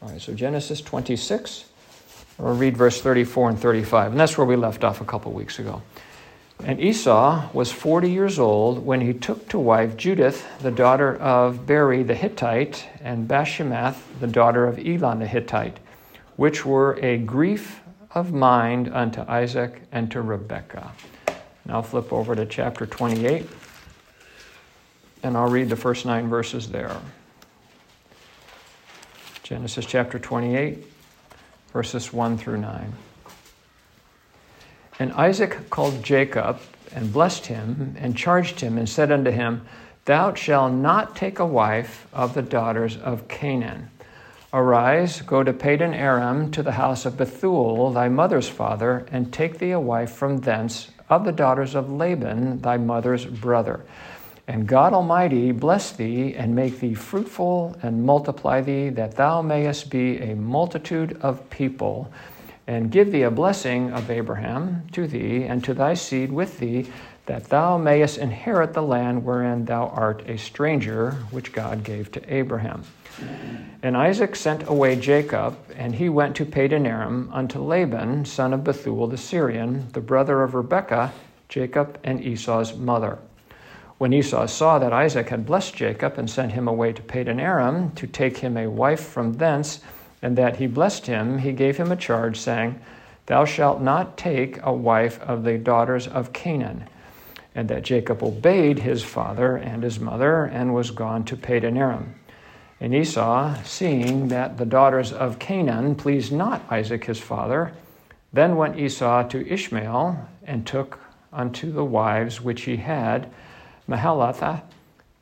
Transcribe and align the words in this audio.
All 0.00 0.08
right, 0.10 0.20
so 0.20 0.32
Genesis 0.32 0.80
26, 0.80 1.64
we'll 2.38 2.54
read 2.54 2.76
verse 2.76 3.00
34 3.00 3.50
and 3.50 3.58
35, 3.58 4.12
and 4.12 4.20
that's 4.20 4.38
where 4.38 4.46
we 4.46 4.54
left 4.54 4.84
off 4.84 5.00
a 5.00 5.04
couple 5.04 5.32
weeks 5.32 5.58
ago. 5.58 5.82
And 6.64 6.80
Esau 6.80 7.48
was 7.52 7.72
40 7.72 8.08
years 8.10 8.38
old 8.38 8.84
when 8.84 9.00
he 9.00 9.12
took 9.12 9.48
to 9.48 9.58
wife 9.58 9.96
Judith, 9.96 10.46
the 10.60 10.70
daughter 10.70 11.16
of 11.16 11.66
Beeri 11.66 12.04
the 12.04 12.14
Hittite, 12.14 12.88
and 13.00 13.28
Bashemath, 13.28 13.96
the 14.20 14.26
daughter 14.28 14.66
of 14.66 14.78
Elon 14.78 15.18
the 15.18 15.26
Hittite, 15.26 15.78
which 16.36 16.64
were 16.64 16.96
a 17.02 17.18
grief 17.18 17.80
of 18.12 18.32
mind 18.32 18.88
unto 18.92 19.22
Isaac 19.22 19.82
and 19.90 20.10
to 20.12 20.22
Rebekah. 20.22 20.92
Now 21.64 21.82
flip 21.82 22.12
over 22.12 22.36
to 22.36 22.46
chapter 22.46 22.86
28, 22.86 23.46
and 25.24 25.36
I'll 25.36 25.50
read 25.50 25.68
the 25.68 25.76
first 25.76 26.06
nine 26.06 26.28
verses 26.28 26.68
there. 26.68 26.96
Genesis 29.48 29.86
chapter 29.86 30.18
28, 30.18 30.84
verses 31.72 32.12
1 32.12 32.36
through 32.36 32.58
9. 32.58 32.92
And 34.98 35.10
Isaac 35.12 35.70
called 35.70 36.02
Jacob 36.02 36.60
and 36.94 37.10
blessed 37.10 37.46
him 37.46 37.96
and 37.98 38.14
charged 38.14 38.60
him 38.60 38.76
and 38.76 38.86
said 38.86 39.10
unto 39.10 39.30
him, 39.30 39.66
Thou 40.04 40.34
shalt 40.34 40.74
not 40.74 41.16
take 41.16 41.38
a 41.38 41.46
wife 41.46 42.06
of 42.12 42.34
the 42.34 42.42
daughters 42.42 42.98
of 42.98 43.26
Canaan. 43.28 43.88
Arise, 44.52 45.22
go 45.22 45.42
to 45.42 45.54
Padan 45.54 45.94
Aram 45.94 46.50
to 46.50 46.62
the 46.62 46.72
house 46.72 47.06
of 47.06 47.16
Bethuel, 47.16 47.90
thy 47.90 48.10
mother's 48.10 48.50
father, 48.50 49.06
and 49.10 49.32
take 49.32 49.60
thee 49.60 49.70
a 49.70 49.80
wife 49.80 50.10
from 50.10 50.36
thence 50.36 50.90
of 51.08 51.24
the 51.24 51.32
daughters 51.32 51.74
of 51.74 51.90
Laban, 51.90 52.60
thy 52.60 52.76
mother's 52.76 53.24
brother 53.24 53.80
and 54.48 54.66
God 54.66 54.94
Almighty 54.94 55.52
bless 55.52 55.92
thee 55.92 56.34
and 56.34 56.56
make 56.56 56.80
thee 56.80 56.94
fruitful 56.94 57.76
and 57.82 58.02
multiply 58.02 58.62
thee, 58.62 58.88
that 58.88 59.14
thou 59.14 59.42
mayest 59.42 59.90
be 59.90 60.16
a 60.18 60.34
multitude 60.34 61.18
of 61.20 61.48
people, 61.50 62.10
and 62.66 62.90
give 62.90 63.12
thee 63.12 63.22
a 63.22 63.30
blessing 63.30 63.92
of 63.92 64.10
Abraham 64.10 64.88
to 64.92 65.06
thee 65.06 65.44
and 65.44 65.62
to 65.64 65.74
thy 65.74 65.92
seed 65.92 66.32
with 66.32 66.58
thee, 66.60 66.86
that 67.26 67.50
thou 67.50 67.76
mayest 67.76 68.16
inherit 68.16 68.72
the 68.72 68.82
land 68.82 69.22
wherein 69.22 69.66
thou 69.66 69.88
art 69.88 70.26
a 70.26 70.38
stranger, 70.38 71.10
which 71.30 71.52
God 71.52 71.84
gave 71.84 72.10
to 72.12 72.34
Abraham. 72.34 72.84
And 73.82 73.98
Isaac 73.98 74.34
sent 74.34 74.66
away 74.66 74.96
Jacob, 74.96 75.58
and 75.76 75.94
he 75.94 76.08
went 76.08 76.36
to 76.36 76.46
Padan 76.46 76.86
Aram 76.86 77.28
unto 77.34 77.58
Laban, 77.58 78.24
son 78.24 78.54
of 78.54 78.64
Bethuel 78.64 79.08
the 79.08 79.18
Syrian, 79.18 79.88
the 79.92 80.00
brother 80.00 80.42
of 80.42 80.54
Rebekah, 80.54 81.12
Jacob 81.50 81.98
and 82.02 82.24
Esau's 82.24 82.74
mother. 82.74 83.18
When 83.98 84.12
Esau 84.12 84.46
saw 84.46 84.78
that 84.78 84.92
Isaac 84.92 85.28
had 85.28 85.44
blessed 85.44 85.74
Jacob 85.74 86.18
and 86.18 86.30
sent 86.30 86.52
him 86.52 86.68
away 86.68 86.92
to 86.92 87.02
Padan 87.02 87.40
Aram 87.40 87.90
to 87.96 88.06
take 88.06 88.38
him 88.38 88.56
a 88.56 88.70
wife 88.70 89.00
from 89.00 89.32
thence, 89.32 89.80
and 90.22 90.38
that 90.38 90.56
he 90.56 90.68
blessed 90.68 91.06
him, 91.06 91.38
he 91.38 91.52
gave 91.52 91.76
him 91.76 91.90
a 91.90 91.96
charge, 91.96 92.38
saying, 92.38 92.80
Thou 93.26 93.44
shalt 93.44 93.82
not 93.82 94.16
take 94.16 94.60
a 94.62 94.72
wife 94.72 95.20
of 95.22 95.42
the 95.42 95.58
daughters 95.58 96.06
of 96.06 96.32
Canaan. 96.32 96.84
And 97.56 97.68
that 97.68 97.82
Jacob 97.82 98.22
obeyed 98.22 98.78
his 98.78 99.02
father 99.02 99.56
and 99.56 99.82
his 99.82 99.98
mother 99.98 100.44
and 100.44 100.74
was 100.74 100.92
gone 100.92 101.24
to 101.24 101.36
Padan 101.36 101.76
Aram. 101.76 102.14
And 102.80 102.94
Esau, 102.94 103.56
seeing 103.64 104.28
that 104.28 104.58
the 104.58 104.64
daughters 104.64 105.12
of 105.12 105.40
Canaan 105.40 105.96
pleased 105.96 106.32
not 106.32 106.62
Isaac 106.70 107.04
his 107.04 107.18
father, 107.18 107.72
then 108.32 108.54
went 108.54 108.78
Esau 108.78 109.24
to 109.24 109.44
Ishmael 109.52 110.28
and 110.44 110.64
took 110.64 111.00
unto 111.32 111.72
the 111.72 111.84
wives 111.84 112.40
which 112.40 112.62
he 112.62 112.76
had 112.76 113.28
Mahalath, 113.88 114.62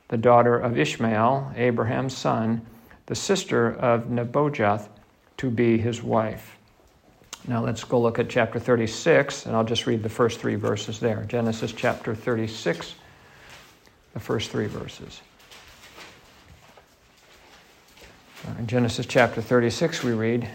the 0.09 0.17
daughter 0.17 0.59
of 0.59 0.78
Ishmael, 0.78 1.53
Abraham's 1.56 2.17
son, 2.17 2.67
the 3.06 3.14
sister 3.14 3.72
of 3.72 4.05
Nebajoth, 4.05 4.89
to 5.39 5.50
be 5.50 5.78
his 5.78 6.03
wife. 6.03 6.56
Now 7.48 7.64
let's 7.64 7.84
go 7.84 8.00
look 8.00 8.19
at 8.19 8.28
chapter 8.28 8.59
36, 8.59 9.47
and 9.47 9.55
I'll 9.55 9.64
just 9.64 9.87
read 9.87 10.03
the 10.03 10.09
first 10.09 10.41
three 10.41 10.56
verses 10.56 10.98
there. 10.98 11.25
Genesis 11.28 11.72
chapter 11.72 12.15
36, 12.15 12.94
the 14.15 14.21
first 14.21 14.50
three 14.50 14.66
verses. 14.66 15.21
In 18.59 18.66
Genesis 18.66 19.06
chapter 19.06 19.41
36, 19.41 20.03
we 20.03 20.12
read 20.12 20.49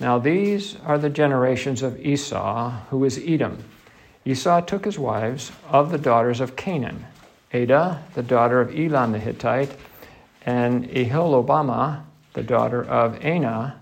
Now 0.00 0.18
these 0.18 0.76
are 0.84 0.98
the 0.98 1.10
generations 1.10 1.82
of 1.82 1.98
Esau, 2.04 2.70
who 2.90 3.04
is 3.04 3.18
Edom. 3.18 3.64
Esau 4.24 4.60
took 4.60 4.84
his 4.84 4.98
wives 4.98 5.50
of 5.68 5.90
the 5.90 5.98
daughters 5.98 6.40
of 6.40 6.56
Canaan, 6.56 7.06
Adah, 7.52 7.98
the 8.14 8.22
daughter 8.22 8.60
of 8.60 8.74
Elon 8.74 9.12
the 9.12 9.18
Hittite, 9.18 9.76
and 10.46 10.88
Aholibamah, 10.88 12.02
the 12.34 12.42
daughter 12.42 12.84
of 12.84 13.24
Anah, 13.24 13.80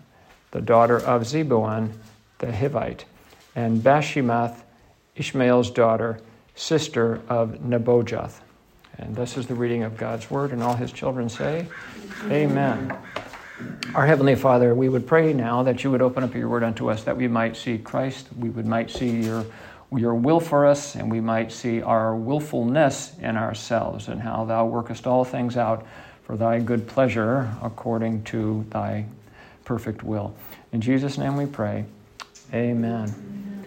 the 0.50 0.61
daughter 0.61 0.97
of 0.99 1.23
Zibeon 1.23 1.93
the 2.39 2.47
Hivite, 2.47 3.05
and 3.55 3.83
Bashemath, 3.83 4.62
Ishmael's 5.15 5.71
daughter, 5.71 6.21
sister 6.55 7.21
of 7.29 7.61
Nebajoth. 7.61 8.41
And 8.99 9.15
this 9.15 9.37
is 9.37 9.47
the 9.47 9.55
reading 9.55 9.83
of 9.83 9.97
God's 9.97 10.31
word, 10.31 10.53
and 10.53 10.62
all 10.62 10.75
his 10.75 10.93
children 10.93 11.29
say, 11.29 11.67
Amen. 12.25 12.97
Our 13.95 14.06
Heavenly 14.06 14.34
Father, 14.37 14.75
we 14.75 14.89
would 14.89 15.06
pray 15.06 15.33
now 15.33 15.62
that 15.62 15.84
you 15.84 15.91
would 15.91 16.00
open 16.03 16.25
up 16.25 16.34
your 16.34 16.49
word 16.49 16.65
unto 16.65 16.91
us, 16.91 17.05
that 17.05 17.17
we 17.17 17.29
might 17.29 17.56
see 17.56 17.77
Christ, 17.77 18.29
we 18.39 18.49
would 18.49 18.67
might 18.67 18.91
see 18.91 19.23
your 19.23 19.45
your 19.97 20.15
will 20.15 20.41
for 20.41 20.67
us, 20.67 20.95
and 20.95 21.11
we 21.11 21.21
might 21.21 21.51
see 21.51 21.83
our 21.83 22.15
willfulness 22.15 23.12
in 23.21 23.37
ourselves, 23.37 24.09
and 24.09 24.21
how 24.21 24.45
thou 24.45 24.67
workest 24.67 25.06
all 25.06 25.25
things 25.25 25.56
out 25.56 25.87
for 26.25 26.37
thy 26.37 26.61
good 26.61 26.87
pleasure 26.87 27.53
according 27.62 28.23
to 28.23 28.65
thy 28.71 29.05
perfect 29.65 30.03
will. 30.03 30.34
In 30.73 30.81
Jesus' 30.81 31.19
name 31.19 31.37
we 31.37 31.47
pray. 31.47 31.84
Amen. 32.55 33.67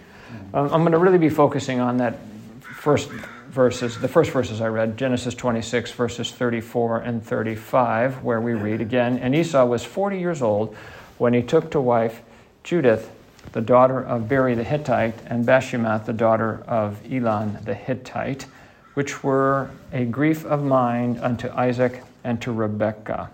Um, 0.52 0.72
I'm 0.72 0.80
going 0.80 0.92
to 0.92 0.98
really 0.98 1.18
be 1.18 1.28
focusing 1.28 1.80
on 1.80 1.98
that 1.98 2.18
first 2.60 3.10
verses, 3.50 3.98
the 4.00 4.08
first 4.08 4.30
verses 4.30 4.60
I 4.60 4.68
read, 4.68 4.96
Genesis 4.96 5.34
26, 5.34 5.92
verses 5.92 6.30
34 6.30 7.00
and 7.00 7.24
35, 7.24 8.22
where 8.22 8.40
we 8.40 8.54
read 8.54 8.80
again, 8.80 9.18
And 9.18 9.34
Esau 9.34 9.64
was 9.64 9.84
40 9.84 10.18
years 10.18 10.42
old 10.42 10.76
when 11.18 11.34
he 11.34 11.42
took 11.42 11.70
to 11.70 11.80
wife 11.80 12.22
Judith 12.62 13.10
the 13.52 13.60
daughter 13.60 14.02
of 14.02 14.28
Beeri 14.28 14.54
the 14.54 14.64
Hittite, 14.64 15.14
and 15.26 15.44
Bashemath, 15.44 16.06
the 16.06 16.12
daughter 16.12 16.62
of 16.66 17.00
Elon 17.10 17.58
the 17.64 17.74
Hittite, 17.74 18.46
which 18.94 19.22
were 19.22 19.70
a 19.92 20.04
grief 20.04 20.44
of 20.44 20.62
mind 20.62 21.20
unto 21.20 21.48
Isaac 21.50 22.02
and 22.24 22.40
to 22.42 22.52
Rebekah. 22.52 23.30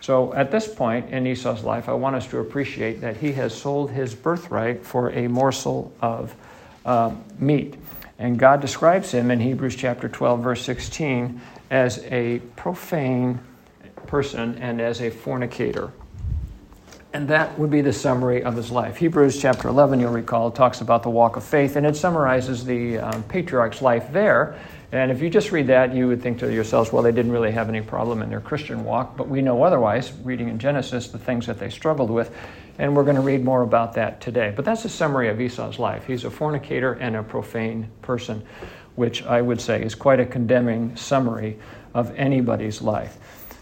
So 0.00 0.32
at 0.34 0.50
this 0.50 0.72
point 0.72 1.10
in 1.10 1.26
Esau's 1.26 1.64
life, 1.64 1.88
I 1.88 1.92
want 1.92 2.16
us 2.16 2.26
to 2.28 2.38
appreciate 2.38 3.00
that 3.00 3.16
he 3.16 3.32
has 3.32 3.54
sold 3.54 3.90
his 3.90 4.14
birthright 4.14 4.84
for 4.84 5.10
a 5.10 5.28
morsel 5.28 5.92
of 6.00 6.34
uh, 6.86 7.14
meat. 7.38 7.76
And 8.18 8.38
God 8.38 8.60
describes 8.60 9.10
him 9.10 9.30
in 9.30 9.38
Hebrews 9.38 9.76
chapter 9.76 10.08
12, 10.08 10.40
verse 10.40 10.64
16, 10.64 11.40
as 11.70 12.02
a 12.04 12.40
profane 12.56 13.38
person 14.06 14.56
and 14.58 14.80
as 14.80 15.02
a 15.02 15.10
fornicator. 15.10 15.92
And 17.14 17.26
that 17.28 17.58
would 17.58 17.70
be 17.70 17.80
the 17.80 17.92
summary 17.92 18.42
of 18.42 18.54
his 18.54 18.70
life. 18.70 18.98
Hebrews 18.98 19.40
chapter 19.40 19.68
11, 19.68 19.98
you'll 19.98 20.12
recall, 20.12 20.50
talks 20.50 20.82
about 20.82 21.02
the 21.02 21.08
walk 21.08 21.36
of 21.36 21.44
faith, 21.44 21.76
and 21.76 21.86
it 21.86 21.96
summarizes 21.96 22.66
the 22.66 22.98
um, 22.98 23.22
patriarch's 23.22 23.80
life 23.80 24.12
there. 24.12 24.58
And 24.92 25.10
if 25.10 25.22
you 25.22 25.30
just 25.30 25.50
read 25.50 25.68
that, 25.68 25.94
you 25.94 26.06
would 26.08 26.20
think 26.20 26.38
to 26.40 26.52
yourselves, 26.52 26.92
well, 26.92 27.02
they 27.02 27.12
didn't 27.12 27.32
really 27.32 27.50
have 27.50 27.70
any 27.70 27.80
problem 27.80 28.20
in 28.20 28.28
their 28.28 28.42
Christian 28.42 28.84
walk. 28.84 29.16
But 29.16 29.26
we 29.26 29.40
know 29.40 29.62
otherwise, 29.62 30.12
reading 30.22 30.50
in 30.50 30.58
Genesis, 30.58 31.08
the 31.08 31.18
things 31.18 31.46
that 31.46 31.58
they 31.58 31.70
struggled 31.70 32.10
with. 32.10 32.34
And 32.78 32.94
we're 32.94 33.04
going 33.04 33.16
to 33.16 33.22
read 33.22 33.42
more 33.42 33.62
about 33.62 33.94
that 33.94 34.20
today. 34.20 34.52
But 34.54 34.66
that's 34.66 34.84
a 34.84 34.88
summary 34.90 35.30
of 35.30 35.40
Esau's 35.40 35.78
life. 35.78 36.06
He's 36.06 36.24
a 36.24 36.30
fornicator 36.30 36.92
and 36.92 37.16
a 37.16 37.22
profane 37.22 37.88
person, 38.02 38.42
which 38.96 39.22
I 39.24 39.40
would 39.40 39.62
say 39.62 39.82
is 39.82 39.94
quite 39.94 40.20
a 40.20 40.26
condemning 40.26 40.94
summary 40.94 41.58
of 41.94 42.14
anybody's 42.16 42.82
life. 42.82 43.16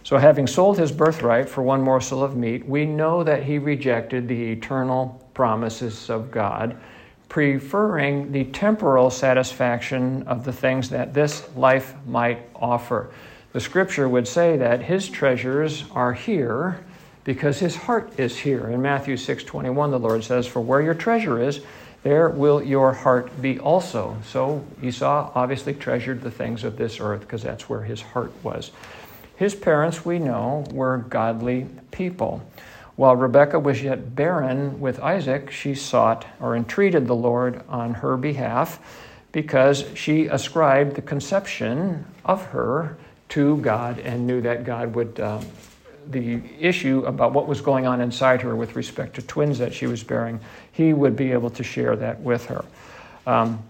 So, 0.07 0.19
having 0.19 0.47
sold 0.47 0.79
his 0.79 0.93
birthright 0.93 1.49
for 1.49 1.63
one 1.63 1.83
morsel 1.83 2.23
of 2.23 2.37
meat, 2.37 2.65
we 2.65 2.87
know 2.87 3.25
that 3.25 3.43
he 3.43 3.59
rejected 3.59 4.29
the 4.29 4.53
eternal 4.53 5.21
promises 5.35 6.09
of 6.09 6.31
God, 6.31 6.77
preferring 7.29 8.31
the 8.31 8.45
temporal 8.45 9.11
satisfaction 9.11 10.23
of 10.29 10.45
the 10.45 10.53
things 10.53 10.91
that 10.91 11.13
this 11.13 11.49
life 11.57 11.97
might 12.07 12.39
offer. 12.55 13.11
The 13.53 13.59
scripture 13.59 14.09
would 14.09 14.29
say 14.29 14.57
that 14.59 14.83
his 14.83 15.09
treasures 15.09 15.83
are 15.91 16.13
here 16.13 16.85
because 17.25 17.59
his 17.59 17.75
heart 17.75 18.13
is 18.17 18.39
here. 18.39 18.69
In 18.69 18.81
Matthew 18.81 19.17
6:21 19.17 19.91
the 19.91 19.99
Lord 19.99 20.23
says, 20.23 20.47
"For 20.47 20.61
where 20.61 20.83
your 20.83 20.95
treasure 20.95 21.41
is, 21.41 21.63
there 22.05 22.29
will 22.29 22.63
your 22.63 22.93
heart 22.93 23.43
be 23.43 23.59
also." 23.59 24.19
So 24.23 24.63
Esau 24.81 25.33
obviously 25.35 25.75
treasured 25.75 26.23
the 26.23 26.31
things 26.31 26.63
of 26.63 26.77
this 26.77 27.01
earth 27.01 27.23
because 27.23 27.43
that's 27.43 27.69
where 27.69 27.83
his 27.83 28.03
heart 28.03 28.31
was. 28.45 28.71
His 29.37 29.55
parents, 29.55 30.05
we 30.05 30.19
know, 30.19 30.65
were 30.73 30.99
godly 30.99 31.67
people. 31.91 32.43
While 32.97 33.17
Rebekah 33.17 33.61
was 33.61 33.83
yet 33.83 34.17
barren 34.17 34.81
with 34.81 35.01
Isaac, 35.01 35.51
she 35.51 35.75
sought 35.75 36.25
or 36.41 36.57
entreated 36.57 37.07
the 37.07 37.15
Lord 37.15 37.63
on 37.69 37.95
her 37.95 38.17
behalf 38.17 38.81
because 39.33 39.85
she 39.95 40.27
ascribed 40.27 40.97
the 40.97 41.03
conception 41.03 42.07
of 42.25 42.47
her 42.47 42.97
to 43.31 43.59
God 43.59 43.99
and 43.99 44.27
knew 44.27 44.41
that 44.41 44.65
God 44.65 44.95
would 44.95 45.21
uh, 45.21 45.41
the 46.09 46.41
issue 46.59 47.05
about 47.05 47.33
what 47.33 47.47
was 47.47 47.61
going 47.61 47.87
on 47.87 48.01
inside 48.01 48.43
her 48.43 48.55
with 48.55 48.77
respect 48.77 49.15
to 49.17 49.23
twins 49.23 49.59
that 49.59 49.75
she 49.75 49.87
was 49.87 50.03
bearing, 50.03 50.41
he 50.73 50.93
would 50.93 51.17
be 51.17 51.33
able 51.33 51.51
to 51.51 51.65
share 51.65 51.97
that 51.97 52.21
with 52.21 52.47
her. 52.47 52.65
Um, 53.27 53.63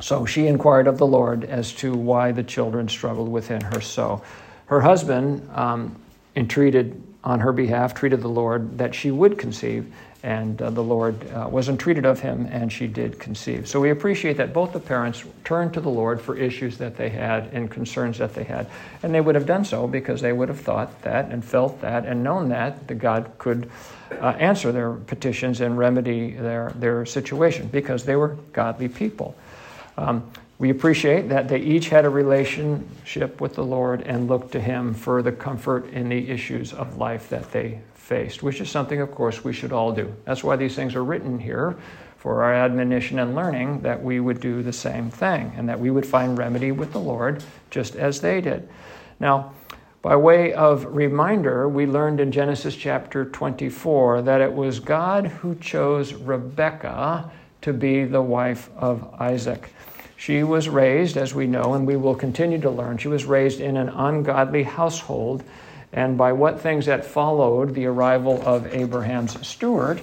so 0.00 0.26
she 0.26 0.46
inquired 0.46 0.86
of 0.86 0.98
the 0.98 1.06
Lord 1.06 1.44
as 1.44 1.72
to 1.74 1.94
why 1.94 2.32
the 2.32 2.42
children 2.42 2.88
struggled 2.88 3.28
within 3.28 3.60
her. 3.62 3.80
So 3.80 4.22
her 4.66 4.80
husband 4.80 5.48
um, 5.54 5.96
entreated 6.34 7.02
on 7.24 7.40
her 7.40 7.52
behalf, 7.52 7.94
treated 7.94 8.20
the 8.20 8.28
Lord 8.28 8.78
that 8.78 8.94
she 8.94 9.10
would 9.10 9.38
conceive, 9.38 9.92
and 10.22 10.60
uh, 10.60 10.70
the 10.70 10.82
Lord 10.82 11.28
uh, 11.30 11.48
was 11.48 11.68
entreated 11.68 12.04
of 12.04 12.20
him, 12.20 12.48
and 12.50 12.72
she 12.72 12.86
did 12.86 13.18
conceive. 13.18 13.68
So 13.68 13.80
we 13.80 13.90
appreciate 13.90 14.36
that 14.38 14.52
both 14.52 14.72
the 14.72 14.80
parents 14.80 15.24
turned 15.44 15.74
to 15.74 15.80
the 15.80 15.88
Lord 15.88 16.20
for 16.20 16.36
issues 16.36 16.78
that 16.78 16.96
they 16.96 17.08
had 17.08 17.52
and 17.52 17.70
concerns 17.70 18.18
that 18.18 18.34
they 18.34 18.44
had. 18.44 18.68
And 19.02 19.14
they 19.14 19.20
would 19.20 19.34
have 19.34 19.46
done 19.46 19.64
so 19.64 19.86
because 19.86 20.20
they 20.20 20.32
would 20.32 20.48
have 20.48 20.60
thought 20.60 21.02
that 21.02 21.30
and 21.30 21.44
felt 21.44 21.80
that 21.80 22.06
and 22.06 22.24
known 22.24 22.48
that, 22.48 22.88
that 22.88 22.96
God 22.96 23.30
could 23.38 23.70
uh, 24.10 24.34
answer 24.38 24.72
their 24.72 24.92
petitions 24.94 25.60
and 25.60 25.78
remedy 25.78 26.32
their, 26.32 26.72
their 26.76 27.06
situation 27.06 27.68
because 27.68 28.04
they 28.04 28.16
were 28.16 28.36
godly 28.52 28.88
people. 28.88 29.36
Um, 29.96 30.28
we 30.58 30.70
appreciate 30.70 31.28
that 31.28 31.48
they 31.48 31.58
each 31.58 31.90
had 31.90 32.04
a 32.04 32.10
relationship 32.10 33.40
with 33.40 33.54
the 33.54 33.64
Lord 33.64 34.02
and 34.02 34.26
looked 34.26 34.52
to 34.52 34.60
Him 34.60 34.94
for 34.94 35.22
the 35.22 35.32
comfort 35.32 35.90
in 35.90 36.08
the 36.08 36.30
issues 36.30 36.72
of 36.72 36.96
life 36.96 37.28
that 37.28 37.52
they 37.52 37.80
faced, 37.94 38.42
which 38.42 38.60
is 38.60 38.70
something, 38.70 39.00
of 39.00 39.14
course, 39.14 39.44
we 39.44 39.52
should 39.52 39.72
all 39.72 39.92
do. 39.92 40.14
That's 40.24 40.42
why 40.42 40.56
these 40.56 40.74
things 40.74 40.94
are 40.94 41.04
written 41.04 41.38
here 41.38 41.76
for 42.16 42.42
our 42.42 42.54
admonition 42.54 43.18
and 43.18 43.34
learning 43.34 43.80
that 43.82 44.02
we 44.02 44.20
would 44.20 44.40
do 44.40 44.62
the 44.62 44.72
same 44.72 45.10
thing 45.10 45.52
and 45.56 45.68
that 45.68 45.78
we 45.78 45.90
would 45.90 46.06
find 46.06 46.38
remedy 46.38 46.72
with 46.72 46.92
the 46.92 46.98
Lord 46.98 47.44
just 47.70 47.94
as 47.94 48.20
they 48.20 48.40
did. 48.40 48.68
Now, 49.20 49.52
by 50.02 50.16
way 50.16 50.52
of 50.54 50.86
reminder, 50.86 51.68
we 51.68 51.84
learned 51.84 52.20
in 52.20 52.32
Genesis 52.32 52.76
chapter 52.76 53.24
24 53.24 54.22
that 54.22 54.40
it 54.40 54.52
was 54.52 54.80
God 54.80 55.26
who 55.26 55.54
chose 55.56 56.14
Rebekah 56.14 57.30
to 57.62 57.72
be 57.72 58.04
the 58.04 58.22
wife 58.22 58.70
of 58.76 59.12
Isaac. 59.20 59.70
She 60.16 60.42
was 60.42 60.68
raised, 60.68 61.16
as 61.16 61.34
we 61.34 61.46
know, 61.46 61.74
and 61.74 61.86
we 61.86 61.96
will 61.96 62.14
continue 62.14 62.60
to 62.60 62.70
learn, 62.70 62.98
she 62.98 63.08
was 63.08 63.24
raised 63.24 63.60
in 63.60 63.76
an 63.76 63.88
ungodly 63.90 64.62
household. 64.62 65.44
And 65.92 66.18
by 66.18 66.32
what 66.32 66.60
things 66.60 66.86
that 66.86 67.04
followed 67.04 67.74
the 67.74 67.86
arrival 67.86 68.42
of 68.46 68.66
Abraham's 68.74 69.46
steward, 69.46 70.00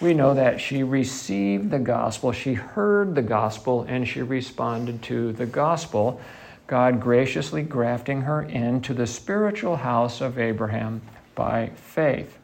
we 0.00 0.12
know 0.12 0.34
that 0.34 0.60
she 0.60 0.82
received 0.82 1.70
the 1.70 1.78
gospel, 1.78 2.32
she 2.32 2.54
heard 2.54 3.14
the 3.14 3.22
gospel, 3.22 3.86
and 3.88 4.06
she 4.06 4.22
responded 4.22 5.02
to 5.04 5.32
the 5.32 5.46
gospel. 5.46 6.20
God 6.66 7.00
graciously 7.00 7.62
grafting 7.62 8.22
her 8.22 8.42
into 8.42 8.92
the 8.92 9.06
spiritual 9.06 9.76
house 9.76 10.20
of 10.20 10.38
Abraham 10.38 11.00
by 11.34 11.70
faith. 11.76 12.38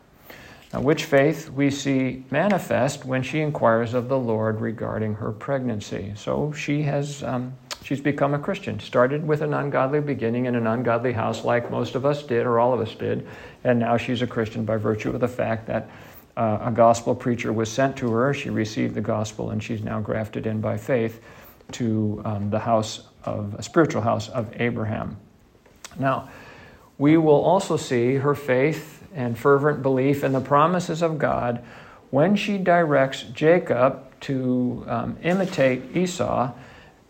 Now, 0.73 0.81
which 0.81 1.05
faith 1.05 1.51
we 1.51 1.71
see 1.71 2.25
manifest 2.31 3.05
when 3.05 3.23
she 3.23 3.41
inquires 3.41 3.93
of 3.93 4.09
the 4.09 4.19
Lord 4.19 4.61
regarding 4.61 5.15
her 5.15 5.33
pregnancy. 5.33 6.13
So 6.15 6.53
she 6.53 6.83
has 6.83 7.25
um, 7.25 7.55
she's 7.83 8.01
become 8.01 8.35
a 8.35 8.39
Christian. 8.39 8.79
Started 8.79 9.27
with 9.27 9.43
an 9.43 9.53
ungodly 9.53 10.01
beginning 10.01 10.47
in 10.47 10.55
an 10.55 10.69
ungodly 10.69 11.13
house, 11.13 11.45
like 11.45 11.71
most 11.71 11.97
of 11.97 12.07
us 12.07 12.23
did, 12.23 12.47
or 12.47 12.61
all 12.61 12.73
of 12.73 12.81
us 12.81 12.95
did, 12.95 13.27
and 13.65 13.81
now 13.81 13.97
she's 13.97 14.23
a 14.23 14.27
Christian 14.27 14.65
by 14.65 14.77
virtue 14.77 15.11
of 15.11 15.21
the 15.21 15.29
fact 15.29 15.67
that 15.67 15.91
uh, 16.37 16.59
a 16.63 16.71
gospel 16.71 17.15
preacher 17.15 17.53
was 17.53 17.71
sent 17.71 17.97
to 17.97 18.11
her. 18.13 18.33
She 18.33 18.51
received 18.51 18.95
the 18.95 19.01
gospel, 19.01 19.51
and 19.51 19.63
she's 19.63 19.83
now 19.83 20.01
grafted 20.01 20.47
in 20.47 20.61
by 20.61 20.77
faith 20.77 21.21
to 21.73 22.23
um, 22.25 22.51
the 22.51 22.59
house 22.61 23.09
of 23.25 23.55
a 23.55 23.63
spiritual 23.63 24.03
house 24.03 24.29
of 24.29 24.53
Abraham. 24.61 25.17
Now, 25.99 26.31
we 26.99 27.17
will 27.17 27.43
also 27.43 27.77
see 27.77 28.15
her 28.15 28.35
faith 28.35 29.00
and 29.15 29.39
fervent 29.39 29.83
belief 29.83 30.25
in 30.25 30.33
the 30.33 30.41
promises 30.41 31.03
of 31.03 31.19
God 31.19 31.63
when 32.11 32.37
she 32.37 32.59
directs 32.59 33.23
Jacob 33.23 34.05
to 34.23 34.85
um, 34.89 35.17
imitate 35.23 35.97
Esau, 35.97 36.53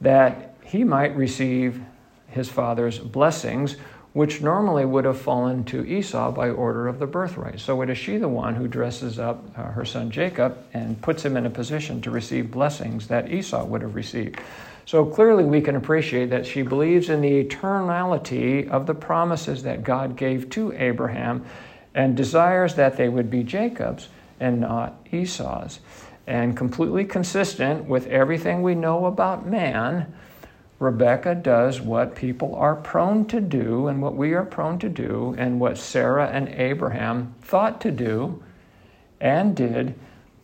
that 0.00 0.54
he 0.64 0.84
might 0.84 1.16
receive 1.16 1.82
his 2.28 2.48
father's 2.48 2.98
blessings, 2.98 3.76
which 4.12 4.40
normally 4.40 4.84
would 4.84 5.04
have 5.04 5.20
fallen 5.20 5.64
to 5.64 5.84
Esau 5.84 6.30
by 6.32 6.50
order 6.50 6.86
of 6.88 6.98
the 6.98 7.06
birthright. 7.06 7.60
So 7.60 7.80
it 7.82 7.90
is 7.90 7.98
she 7.98 8.18
the 8.18 8.28
one 8.28 8.54
who 8.54 8.68
dresses 8.68 9.18
up 9.18 9.44
uh, 9.56 9.62
her 9.62 9.84
son 9.84 10.10
Jacob 10.10 10.58
and 10.72 11.00
puts 11.00 11.24
him 11.24 11.36
in 11.36 11.46
a 11.46 11.50
position 11.50 12.00
to 12.02 12.10
receive 12.10 12.50
blessings 12.50 13.06
that 13.08 13.30
Esau 13.30 13.64
would 13.64 13.82
have 13.82 13.94
received. 13.94 14.40
So 14.86 15.04
clearly, 15.04 15.44
we 15.44 15.60
can 15.60 15.76
appreciate 15.76 16.30
that 16.30 16.44
she 16.44 16.62
believes 16.62 17.10
in 17.10 17.20
the 17.20 17.44
eternality 17.44 18.68
of 18.68 18.86
the 18.86 18.94
promises 18.94 19.62
that 19.62 19.84
God 19.84 20.16
gave 20.16 20.50
to 20.50 20.72
Abraham 20.72 21.44
and 21.94 22.16
desires 22.16 22.74
that 22.74 22.96
they 22.96 23.08
would 23.08 23.30
be 23.30 23.42
Jacob's 23.42 24.08
and 24.38 24.60
not 24.60 25.06
Esau's. 25.12 25.80
And 26.26 26.56
completely 26.56 27.04
consistent 27.04 27.86
with 27.86 28.06
everything 28.06 28.62
we 28.62 28.74
know 28.74 29.06
about 29.06 29.46
man, 29.46 30.12
Rebekah 30.78 31.34
does 31.36 31.80
what 31.80 32.14
people 32.14 32.54
are 32.54 32.76
prone 32.76 33.26
to 33.26 33.40
do 33.40 33.88
and 33.88 34.00
what 34.00 34.16
we 34.16 34.32
are 34.32 34.44
prone 34.44 34.78
to 34.78 34.88
do, 34.88 35.34
and 35.36 35.60
what 35.60 35.76
Sarah 35.76 36.28
and 36.28 36.48
Abraham 36.48 37.34
thought 37.42 37.80
to 37.82 37.90
do 37.90 38.42
and 39.20 39.54
did, 39.54 39.94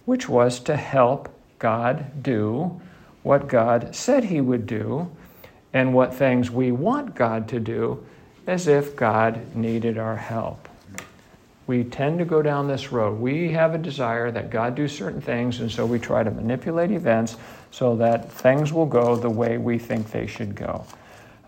which 0.04 0.28
was 0.28 0.60
to 0.60 0.76
help 0.76 1.28
God 1.58 2.22
do 2.22 2.80
what 3.22 3.48
God 3.48 3.94
said 3.94 4.24
He 4.24 4.40
would 4.40 4.66
do 4.66 5.10
and 5.72 5.94
what 5.94 6.14
things 6.14 6.50
we 6.50 6.70
want 6.70 7.14
God 7.14 7.48
to 7.48 7.60
do 7.60 8.04
as 8.46 8.68
if 8.68 8.94
God 8.94 9.54
needed 9.54 9.98
our 9.98 10.16
help 10.16 10.65
we 11.66 11.82
tend 11.84 12.18
to 12.20 12.24
go 12.24 12.42
down 12.42 12.68
this 12.68 12.92
road. 12.92 13.18
We 13.18 13.50
have 13.52 13.74
a 13.74 13.78
desire 13.78 14.30
that 14.30 14.50
God 14.50 14.74
do 14.74 14.86
certain 14.86 15.20
things, 15.20 15.60
and 15.60 15.70
so 15.70 15.84
we 15.84 15.98
try 15.98 16.22
to 16.22 16.30
manipulate 16.30 16.92
events 16.92 17.36
so 17.70 17.96
that 17.96 18.30
things 18.30 18.72
will 18.72 18.86
go 18.86 19.16
the 19.16 19.30
way 19.30 19.58
we 19.58 19.78
think 19.78 20.10
they 20.10 20.26
should 20.26 20.54
go. 20.54 20.84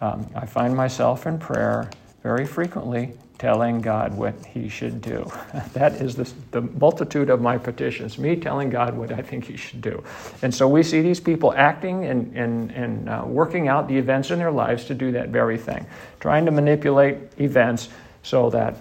Um, 0.00 0.28
I 0.34 0.46
find 0.46 0.76
myself 0.76 1.26
in 1.26 1.38
prayer 1.38 1.90
very 2.22 2.46
frequently 2.46 3.12
telling 3.38 3.80
God 3.80 4.12
what 4.14 4.34
He 4.44 4.68
should 4.68 5.00
do. 5.00 5.30
that 5.72 5.94
is 5.94 6.16
the, 6.16 6.30
the 6.50 6.62
multitude 6.62 7.30
of 7.30 7.40
my 7.40 7.56
petitions, 7.56 8.18
me 8.18 8.34
telling 8.34 8.68
God 8.68 8.96
what 8.96 9.12
I 9.12 9.22
think 9.22 9.44
He 9.44 9.56
should 9.56 9.80
do. 9.80 10.02
And 10.42 10.52
so 10.52 10.66
we 10.66 10.82
see 10.82 11.00
these 11.00 11.20
people 11.20 11.54
acting 11.54 12.06
and, 12.06 12.36
and, 12.36 12.72
and 12.72 13.08
uh, 13.08 13.22
working 13.24 13.68
out 13.68 13.86
the 13.86 13.96
events 13.96 14.32
in 14.32 14.40
their 14.40 14.50
lives 14.50 14.84
to 14.86 14.94
do 14.94 15.12
that 15.12 15.28
very 15.28 15.56
thing, 15.56 15.86
trying 16.18 16.44
to 16.46 16.50
manipulate 16.50 17.18
events 17.38 17.88
so 18.24 18.50
that 18.50 18.76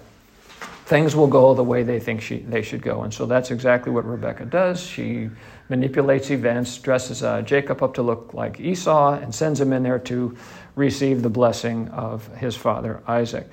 things 0.88 1.14
will 1.14 1.26
go 1.26 1.52
the 1.52 1.62
way 1.62 1.82
they 1.82 2.00
think 2.00 2.22
she, 2.22 2.38
they 2.38 2.62
should 2.62 2.80
go. 2.80 3.02
And 3.02 3.12
so 3.12 3.26
that's 3.26 3.50
exactly 3.50 3.92
what 3.92 4.06
Rebekah 4.06 4.46
does. 4.46 4.80
She 4.80 5.28
manipulates 5.68 6.30
events, 6.30 6.78
dresses 6.78 7.22
uh, 7.22 7.42
Jacob 7.42 7.82
up 7.82 7.92
to 7.94 8.02
look 8.02 8.32
like 8.32 8.58
Esau, 8.58 9.12
and 9.12 9.34
sends 9.34 9.60
him 9.60 9.74
in 9.74 9.82
there 9.82 9.98
to 9.98 10.34
receive 10.76 11.20
the 11.20 11.28
blessing 11.28 11.88
of 11.88 12.26
his 12.36 12.56
father 12.56 13.02
Isaac. 13.06 13.50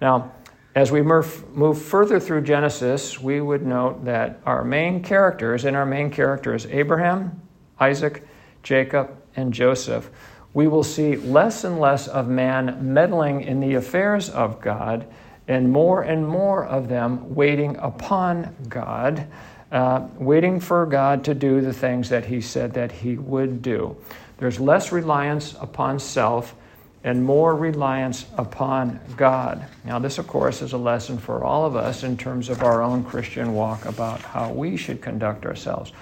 Now, 0.00 0.30
as 0.76 0.92
we 0.92 1.02
move 1.02 1.82
further 1.82 2.20
through 2.20 2.42
Genesis, 2.42 3.20
we 3.20 3.40
would 3.40 3.66
note 3.66 4.04
that 4.04 4.38
our 4.46 4.62
main 4.62 5.02
characters, 5.02 5.64
and 5.64 5.74
our 5.74 5.86
main 5.86 6.08
characters, 6.08 6.66
Abraham, 6.66 7.42
Isaac, 7.80 8.24
Jacob, 8.62 9.10
and 9.34 9.52
Joseph, 9.52 10.08
we 10.54 10.68
will 10.68 10.84
see 10.84 11.16
less 11.16 11.64
and 11.64 11.80
less 11.80 12.06
of 12.06 12.28
man 12.28 12.78
meddling 12.94 13.40
in 13.40 13.58
the 13.58 13.74
affairs 13.74 14.30
of 14.30 14.60
God 14.60 15.04
and 15.48 15.70
more 15.70 16.02
and 16.02 16.26
more 16.26 16.64
of 16.64 16.88
them 16.88 17.34
waiting 17.34 17.76
upon 17.76 18.54
God, 18.68 19.26
uh, 19.72 20.06
waiting 20.18 20.60
for 20.60 20.86
God 20.86 21.24
to 21.24 21.34
do 21.34 21.60
the 21.60 21.72
things 21.72 22.08
that 22.08 22.24
He 22.24 22.40
said 22.40 22.72
that 22.74 22.90
He 22.90 23.16
would 23.16 23.62
do. 23.62 23.96
There's 24.38 24.60
less 24.60 24.92
reliance 24.92 25.54
upon 25.60 25.98
self 25.98 26.54
and 27.04 27.24
more 27.24 27.54
reliance 27.54 28.26
upon 28.36 28.98
God. 29.16 29.64
Now, 29.84 30.00
this, 30.00 30.18
of 30.18 30.26
course, 30.26 30.60
is 30.60 30.72
a 30.72 30.78
lesson 30.78 31.18
for 31.18 31.44
all 31.44 31.64
of 31.64 31.76
us 31.76 32.02
in 32.02 32.16
terms 32.16 32.48
of 32.48 32.64
our 32.64 32.82
own 32.82 33.04
Christian 33.04 33.54
walk 33.54 33.84
about 33.84 34.20
how 34.20 34.52
we 34.52 34.76
should 34.76 35.00
conduct 35.00 35.46
ourselves. 35.46 35.92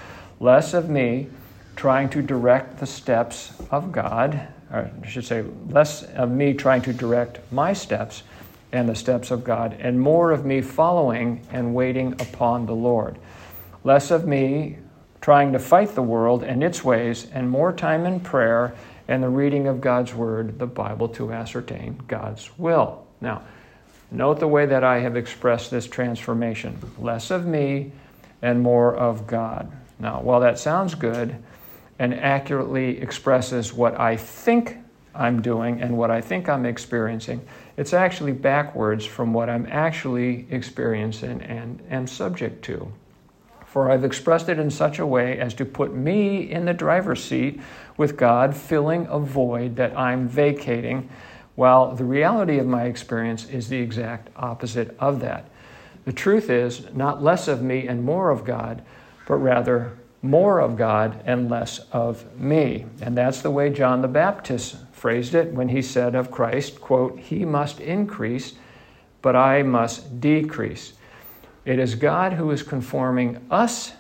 Less 0.41 0.73
of 0.73 0.89
me 0.89 1.29
trying 1.77 2.09
to 2.09 2.23
direct 2.23 2.79
the 2.79 2.87
steps 2.87 3.53
of 3.71 3.93
God, 3.93 4.49
or 4.73 4.91
I 5.03 5.07
should 5.07 5.27
say, 5.27 5.45
less 5.69 6.05
of 6.05 6.31
me 6.31 6.55
trying 6.55 6.81
to 6.83 6.93
direct 6.95 7.41
my 7.53 7.75
steps 7.75 8.23
and 8.75 8.89
the 8.89 8.95
steps 8.95 9.31
of 9.31 9.45
God, 9.45 9.77
and 9.79 10.01
more 10.01 10.33
of 10.33 10.45
me 10.45 10.61
following 10.61 11.47
and 11.53 11.75
waiting 11.75 12.13
upon 12.15 12.67
the 12.67 12.75
Lord. 12.75 13.17
Less 13.85 14.11
of 14.11 14.27
me 14.27 14.79
trying 15.21 15.53
to 15.53 15.59
fight 15.61 15.95
the 15.95 16.03
world 16.03 16.43
and 16.43 16.63
its 16.63 16.83
ways, 16.83 17.29
and 17.33 17.49
more 17.49 17.73
time 17.73 18.05
in 18.05 18.19
prayer 18.19 18.75
and 19.07 19.23
the 19.23 19.29
reading 19.29 19.69
of 19.69 19.81
God's 19.81 20.13
Word, 20.13 20.59
the 20.59 20.67
Bible, 20.67 21.09
to 21.11 21.33
ascertain 21.33 22.03
God's 22.09 22.51
will. 22.59 23.07
Now, 23.21 23.43
note 24.11 24.41
the 24.41 24.49
way 24.49 24.67
that 24.67 24.83
I 24.83 24.99
have 24.99 25.17
expressed 25.17 25.71
this 25.71 25.87
transformation 25.87 26.77
less 26.99 27.31
of 27.31 27.47
me 27.47 27.93
and 28.43 28.61
more 28.61 28.95
of 28.95 29.27
God. 29.27 29.71
Now, 30.01 30.21
while 30.21 30.41
that 30.41 30.59
sounds 30.59 30.97
good 30.97 31.37
and 31.99 32.13
accurately 32.13 33.01
expresses 33.01 33.73
what 33.73 33.99
I 34.01 34.17
think 34.17 34.79
I'm 35.15 35.43
doing 35.43 35.81
and 35.81 35.97
what 35.97 36.11
I 36.11 36.21
think 36.21 36.49
I'm 36.49 36.67
experiencing. 36.67 37.47
It's 37.77 37.93
actually 37.93 38.33
backwards 38.33 39.05
from 39.05 39.33
what 39.33 39.49
I'm 39.49 39.67
actually 39.71 40.47
experiencing 40.51 41.41
and 41.43 41.83
am 41.91 42.07
subject 42.07 42.65
to. 42.67 42.93
For 43.67 43.91
I've 43.91 44.05
expressed 44.05 44.49
it 44.49 44.59
in 44.59 44.71
such 44.71 44.99
a 44.99 45.07
way 45.07 45.39
as 45.39 45.55
to 45.55 45.65
put 45.65 45.93
me 45.93 46.51
in 46.51 46.65
the 46.65 46.75
driver's 46.75 47.23
seat 47.23 47.61
with 47.97 48.17
God, 48.17 48.57
filling 48.57 49.07
a 49.09 49.19
void 49.19 49.77
that 49.77 49.99
I'm 49.99 50.29
vacating, 50.29 51.09
while 51.57 51.95
the 51.95 52.05
reality 52.05 52.59
of 52.59 52.67
my 52.67 52.85
experience 52.85 53.49
is 53.49 53.69
the 53.69 53.79
exact 53.79 54.29
opposite 54.37 54.97
of 54.99 55.21
that. 55.21 55.49
The 56.05 56.13
truth 56.13 56.51
is 56.51 56.87
not 56.95 57.23
less 57.23 57.49
of 57.49 57.63
me 57.63 57.89
and 57.89 58.05
more 58.05 58.31
of 58.31 58.45
God, 58.45 58.83
but 59.27 59.37
rather 59.37 59.93
more 60.23 60.61
of 60.61 60.77
God 60.77 61.23
and 61.27 61.51
less 61.51 61.81
of 61.93 62.39
me. 62.39 62.87
And 63.01 63.17
that's 63.17 63.43
the 63.43 63.51
way 63.51 63.71
John 63.71 64.03
the 64.03 64.09
Baptist 64.09 64.77
phrased 65.05 65.35
it 65.35 65.53
when 65.53 65.69
he 65.69 65.83
said 65.83 66.15
of 66.15 66.31
Christ, 66.31 66.81
quote, 66.81 67.19
"He 67.19 67.45
must 67.45 67.79
increase, 67.79 68.55
but 69.21 69.37
I 69.37 69.63
must 69.63 70.19
decrease." 70.19 70.95
It 71.67 71.79
is 71.79 71.95
God 71.95 72.33
who 72.33 72.51
is 72.51 72.63
conforming 72.63 73.37
us 73.51 73.93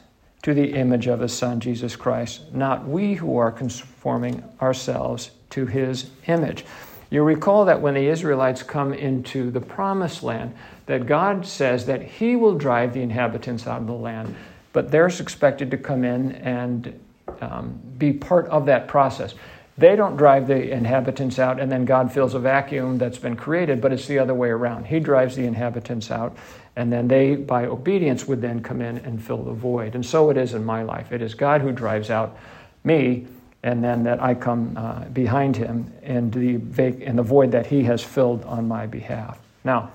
to 0.44 0.54
the 0.54 0.72
image 0.72 1.06
of 1.06 1.20
his 1.20 1.34
son 1.34 1.60
Jesus 1.60 1.94
Christ, 1.94 2.54
not 2.54 2.88
we 2.88 3.12
who 3.12 3.36
are 3.36 3.52
conforming 3.52 4.42
ourselves 4.62 5.32
to 5.50 5.66
his 5.66 6.08
image. 6.26 6.64
You 7.10 7.22
recall 7.22 7.66
that 7.66 7.82
when 7.82 7.92
the 7.92 8.08
Israelites 8.08 8.62
come 8.62 8.94
into 8.94 9.50
the 9.50 9.60
promised 9.60 10.22
land, 10.22 10.54
that 10.86 11.04
God 11.04 11.44
says 11.44 11.84
that 11.84 12.00
he 12.00 12.34
will 12.34 12.54
drive 12.54 12.94
the 12.94 13.02
inhabitants 13.02 13.66
out 13.66 13.82
of 13.82 13.86
the 13.86 13.92
land 13.92 14.34
but 14.74 14.90
they're 14.90 15.06
expected 15.06 15.70
to 15.70 15.78
come 15.78 16.04
in 16.04 16.32
and 16.32 17.00
um, 17.40 17.80
be 17.96 18.12
part 18.12 18.46
of 18.48 18.66
that 18.66 18.86
process. 18.88 19.34
They 19.76 19.96
don't 19.96 20.16
drive 20.16 20.46
the 20.46 20.70
inhabitants 20.70 21.38
out 21.38 21.58
and 21.58 21.70
then 21.70 21.84
God 21.84 22.12
fills 22.12 22.34
a 22.34 22.38
vacuum 22.38 22.96
that's 22.98 23.18
been 23.18 23.34
created, 23.34 23.80
but 23.80 23.92
it's 23.92 24.06
the 24.06 24.20
other 24.20 24.34
way 24.34 24.48
around. 24.48 24.86
He 24.86 25.00
drives 25.00 25.34
the 25.34 25.44
inhabitants 25.44 26.10
out 26.10 26.36
and 26.76 26.92
then 26.92 27.08
they, 27.08 27.34
by 27.34 27.66
obedience, 27.66 28.26
would 28.26 28.40
then 28.40 28.62
come 28.62 28.80
in 28.80 28.98
and 28.98 29.22
fill 29.22 29.42
the 29.42 29.52
void. 29.52 29.94
And 29.94 30.06
so 30.06 30.30
it 30.30 30.36
is 30.36 30.54
in 30.54 30.64
my 30.64 30.82
life. 30.82 31.10
It 31.10 31.22
is 31.22 31.34
God 31.34 31.60
who 31.60 31.72
drives 31.72 32.10
out 32.10 32.36
me 32.84 33.26
and 33.64 33.82
then 33.82 34.04
that 34.04 34.22
I 34.22 34.34
come 34.34 34.76
uh, 34.76 35.06
behind 35.06 35.56
him 35.56 35.92
in 36.02 36.30
the, 36.30 36.56
vac- 36.56 37.00
in 37.00 37.16
the 37.16 37.22
void 37.22 37.50
that 37.52 37.66
he 37.66 37.82
has 37.84 38.02
filled 38.02 38.44
on 38.44 38.68
my 38.68 38.86
behalf. 38.86 39.38
Now, 39.64 39.90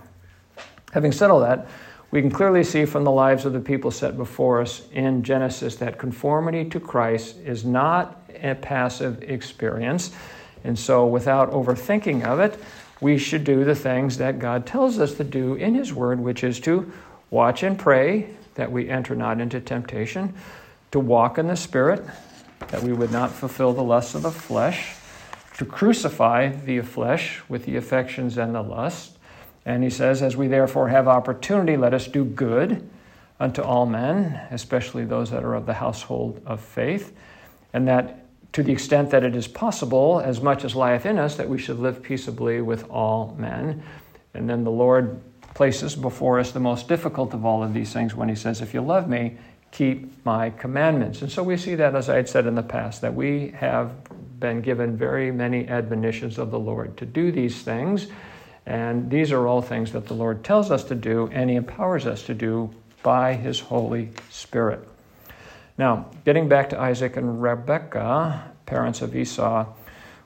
having 0.91 1.11
said 1.11 1.29
all 1.29 1.39
that, 1.41 1.67
we 2.11 2.21
can 2.21 2.31
clearly 2.31 2.63
see 2.63 2.85
from 2.85 3.03
the 3.03 3.11
lives 3.11 3.45
of 3.45 3.53
the 3.53 3.59
people 3.59 3.91
set 3.91 4.17
before 4.17 4.59
us 4.59 4.81
in 4.91 5.21
Genesis 5.21 5.75
that 5.77 5.99
conformity 5.99 6.65
to 6.65 6.79
Christ 6.79 7.37
is 7.45 7.63
not 7.63 8.18
a 8.41 8.55
passive 8.55 9.23
experience. 9.23 10.11
And 10.63 10.77
so, 10.77 11.05
without 11.05 11.51
overthinking 11.51 12.25
of 12.25 12.39
it, 12.39 12.59
we 13.01 13.17
should 13.17 13.43
do 13.43 13.63
the 13.63 13.75
things 13.75 14.17
that 14.17 14.39
God 14.39 14.65
tells 14.65 14.99
us 14.99 15.13
to 15.15 15.23
do 15.23 15.55
in 15.55 15.75
His 15.75 15.93
Word, 15.93 16.19
which 16.19 16.43
is 16.43 16.59
to 16.61 16.91
watch 17.29 17.63
and 17.63 17.77
pray 17.77 18.29
that 18.55 18.71
we 18.71 18.89
enter 18.89 19.15
not 19.15 19.39
into 19.39 19.61
temptation, 19.61 20.33
to 20.91 20.99
walk 20.99 21.37
in 21.37 21.47
the 21.47 21.55
Spirit, 21.55 22.03
that 22.67 22.83
we 22.83 22.91
would 22.91 23.11
not 23.11 23.31
fulfill 23.31 23.73
the 23.73 23.83
lusts 23.83 24.15
of 24.15 24.23
the 24.23 24.31
flesh, 24.31 24.95
to 25.57 25.65
crucify 25.65 26.49
the 26.49 26.81
flesh 26.81 27.41
with 27.47 27.65
the 27.65 27.77
affections 27.77 28.37
and 28.37 28.53
the 28.53 28.61
lusts 28.61 29.17
and 29.69 29.83
he 29.83 29.89
says, 29.91 30.23
As 30.23 30.35
we 30.35 30.47
therefore 30.47 30.89
have 30.89 31.07
opportunity, 31.07 31.77
let 31.77 31.93
us 31.93 32.07
do 32.07 32.25
good 32.25 32.89
unto 33.39 33.61
all 33.61 33.85
men, 33.85 34.41
especially 34.51 35.05
those 35.05 35.31
that 35.31 35.43
are 35.43 35.53
of 35.53 35.65
the 35.65 35.75
household 35.75 36.41
of 36.45 36.59
faith, 36.59 37.15
and 37.73 37.87
that 37.87 38.25
to 38.53 38.63
the 38.63 38.71
extent 38.71 39.11
that 39.11 39.23
it 39.23 39.35
is 39.35 39.47
possible, 39.47 40.19
as 40.19 40.41
much 40.41 40.65
as 40.65 40.75
lieth 40.75 41.05
in 41.05 41.19
us, 41.19 41.35
that 41.35 41.47
we 41.47 41.59
should 41.59 41.79
live 41.79 42.01
peaceably 42.01 42.61
with 42.61 42.89
all 42.89 43.35
men. 43.37 43.83
And 44.33 44.49
then 44.49 44.63
the 44.63 44.71
Lord 44.71 45.21
places 45.53 45.95
before 45.95 46.39
us 46.39 46.51
the 46.51 46.59
most 46.59 46.87
difficult 46.87 47.33
of 47.33 47.45
all 47.45 47.63
of 47.63 47.73
these 47.73 47.93
things 47.93 48.15
when 48.15 48.29
he 48.29 48.35
says, 48.35 48.61
If 48.61 48.73
you 48.73 48.81
love 48.81 49.07
me, 49.07 49.37
keep 49.71 50.25
my 50.25 50.49
commandments. 50.49 51.21
And 51.21 51.31
so 51.31 51.43
we 51.43 51.57
see 51.57 51.75
that, 51.75 51.95
as 51.95 52.09
I 52.09 52.15
had 52.15 52.27
said 52.27 52.47
in 52.47 52.55
the 52.55 52.63
past, 52.63 53.01
that 53.01 53.13
we 53.13 53.49
have 53.49 53.91
been 54.39 54.61
given 54.61 54.97
very 54.97 55.31
many 55.31 55.67
admonitions 55.67 56.39
of 56.39 56.49
the 56.49 56.59
Lord 56.59 56.97
to 56.97 57.05
do 57.05 57.31
these 57.31 57.61
things. 57.61 58.07
And 58.65 59.11
these 59.11 59.31
are 59.31 59.47
all 59.47 59.61
things 59.61 59.91
that 59.91 60.07
the 60.07 60.13
Lord 60.13 60.43
tells 60.43 60.71
us 60.71 60.83
to 60.85 60.95
do, 60.95 61.29
and 61.31 61.49
He 61.49 61.55
empowers 61.55 62.07
us 62.07 62.23
to 62.23 62.33
do 62.33 62.71
by 63.03 63.35
His 63.35 63.59
Holy 63.59 64.09
Spirit. 64.29 64.88
Now, 65.79 66.07
getting 66.25 66.49
back 66.49 66.71
to 66.71 66.79
Isaac 66.79 67.15
and 67.15 67.41
Rebekah, 67.41 68.51
parents 68.65 69.01
of 69.01 69.15
Esau, 69.15 69.65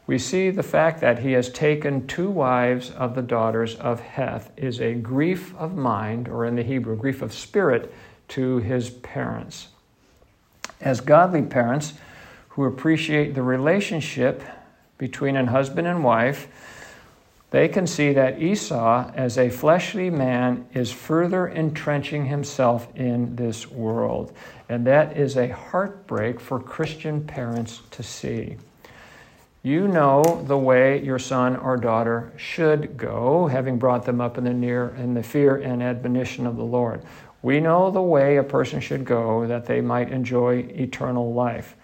we 0.07 0.17
see 0.17 0.49
the 0.49 0.63
fact 0.63 0.99
that 1.01 1.19
he 1.19 1.33
has 1.33 1.47
taken 1.51 2.07
two 2.07 2.31
wives 2.31 2.89
of 2.89 3.13
the 3.13 3.21
daughters 3.21 3.75
of 3.75 3.99
Heth 3.99 4.51
is 4.57 4.81
a 4.81 4.95
grief 4.95 5.53
of 5.59 5.75
mind, 5.75 6.27
or 6.27 6.43
in 6.47 6.55
the 6.55 6.63
Hebrew, 6.63 6.95
grief 6.95 7.21
of 7.21 7.31
spirit, 7.31 7.93
to 8.29 8.57
his 8.57 8.89
parents. 8.89 9.67
As 10.81 11.01
godly 11.01 11.43
parents 11.43 11.93
who 12.49 12.65
appreciate 12.65 13.35
the 13.35 13.43
relationship 13.43 14.41
between 14.97 15.37
a 15.37 15.45
husband 15.45 15.85
and 15.85 16.03
wife, 16.03 16.47
they 17.53 17.67
can 17.67 17.85
see 17.85 18.13
that 18.13 18.41
Esau, 18.41 19.11
as 19.13 19.37
a 19.37 19.47
fleshly 19.47 20.09
man, 20.09 20.65
is 20.73 20.91
further 20.91 21.49
entrenching 21.49 22.25
himself 22.25 22.87
in 22.95 23.35
this 23.35 23.69
world. 23.69 24.33
And 24.69 24.87
that 24.87 25.15
is 25.15 25.37
a 25.37 25.49
heartbreak 25.49 26.39
for 26.39 26.59
Christian 26.59 27.23
parents 27.23 27.83
to 27.91 28.01
see. 28.01 28.57
You 29.61 29.87
know 29.87 30.43
the 30.47 30.57
way 30.57 31.03
your 31.03 31.19
son 31.19 31.55
or 31.55 31.77
daughter 31.77 32.33
should 32.37 32.97
go, 32.97 33.45
having 33.45 33.77
brought 33.77 34.03
them 34.03 34.19
up 34.19 34.39
in 34.39 34.45
the 34.45 34.53
near 34.53 34.95
in 34.95 35.13
the 35.13 35.21
fear 35.21 35.57
and 35.57 35.83
admonition 35.83 36.47
of 36.47 36.57
the 36.57 36.63
Lord. 36.63 37.03
We 37.43 37.59
know 37.59 37.91
the 37.91 38.01
way 38.01 38.37
a 38.37 38.43
person 38.43 38.79
should 38.79 39.05
go 39.05 39.45
that 39.45 39.67
they 39.67 39.79
might 39.79 40.11
enjoy 40.11 40.65
eternal 40.71 41.35
life. 41.35 41.75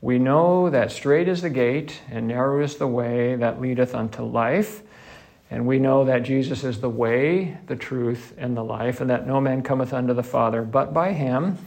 We 0.00 0.20
know 0.20 0.70
that 0.70 0.92
straight 0.92 1.26
is 1.26 1.42
the 1.42 1.50
gate 1.50 2.02
and 2.08 2.28
narrow 2.28 2.62
is 2.62 2.76
the 2.76 2.86
way 2.86 3.34
that 3.34 3.60
leadeth 3.60 3.96
unto 3.96 4.22
life, 4.22 4.82
and 5.52 5.66
we 5.66 5.78
know 5.78 6.06
that 6.06 6.22
Jesus 6.22 6.64
is 6.64 6.80
the 6.80 6.88
way, 6.88 7.58
the 7.66 7.76
truth, 7.76 8.32
and 8.38 8.56
the 8.56 8.64
life, 8.64 9.02
and 9.02 9.10
that 9.10 9.26
no 9.26 9.38
man 9.38 9.62
cometh 9.62 9.92
unto 9.92 10.14
the 10.14 10.22
Father 10.22 10.62
but 10.62 10.94
by 10.94 11.12
him. 11.12 11.58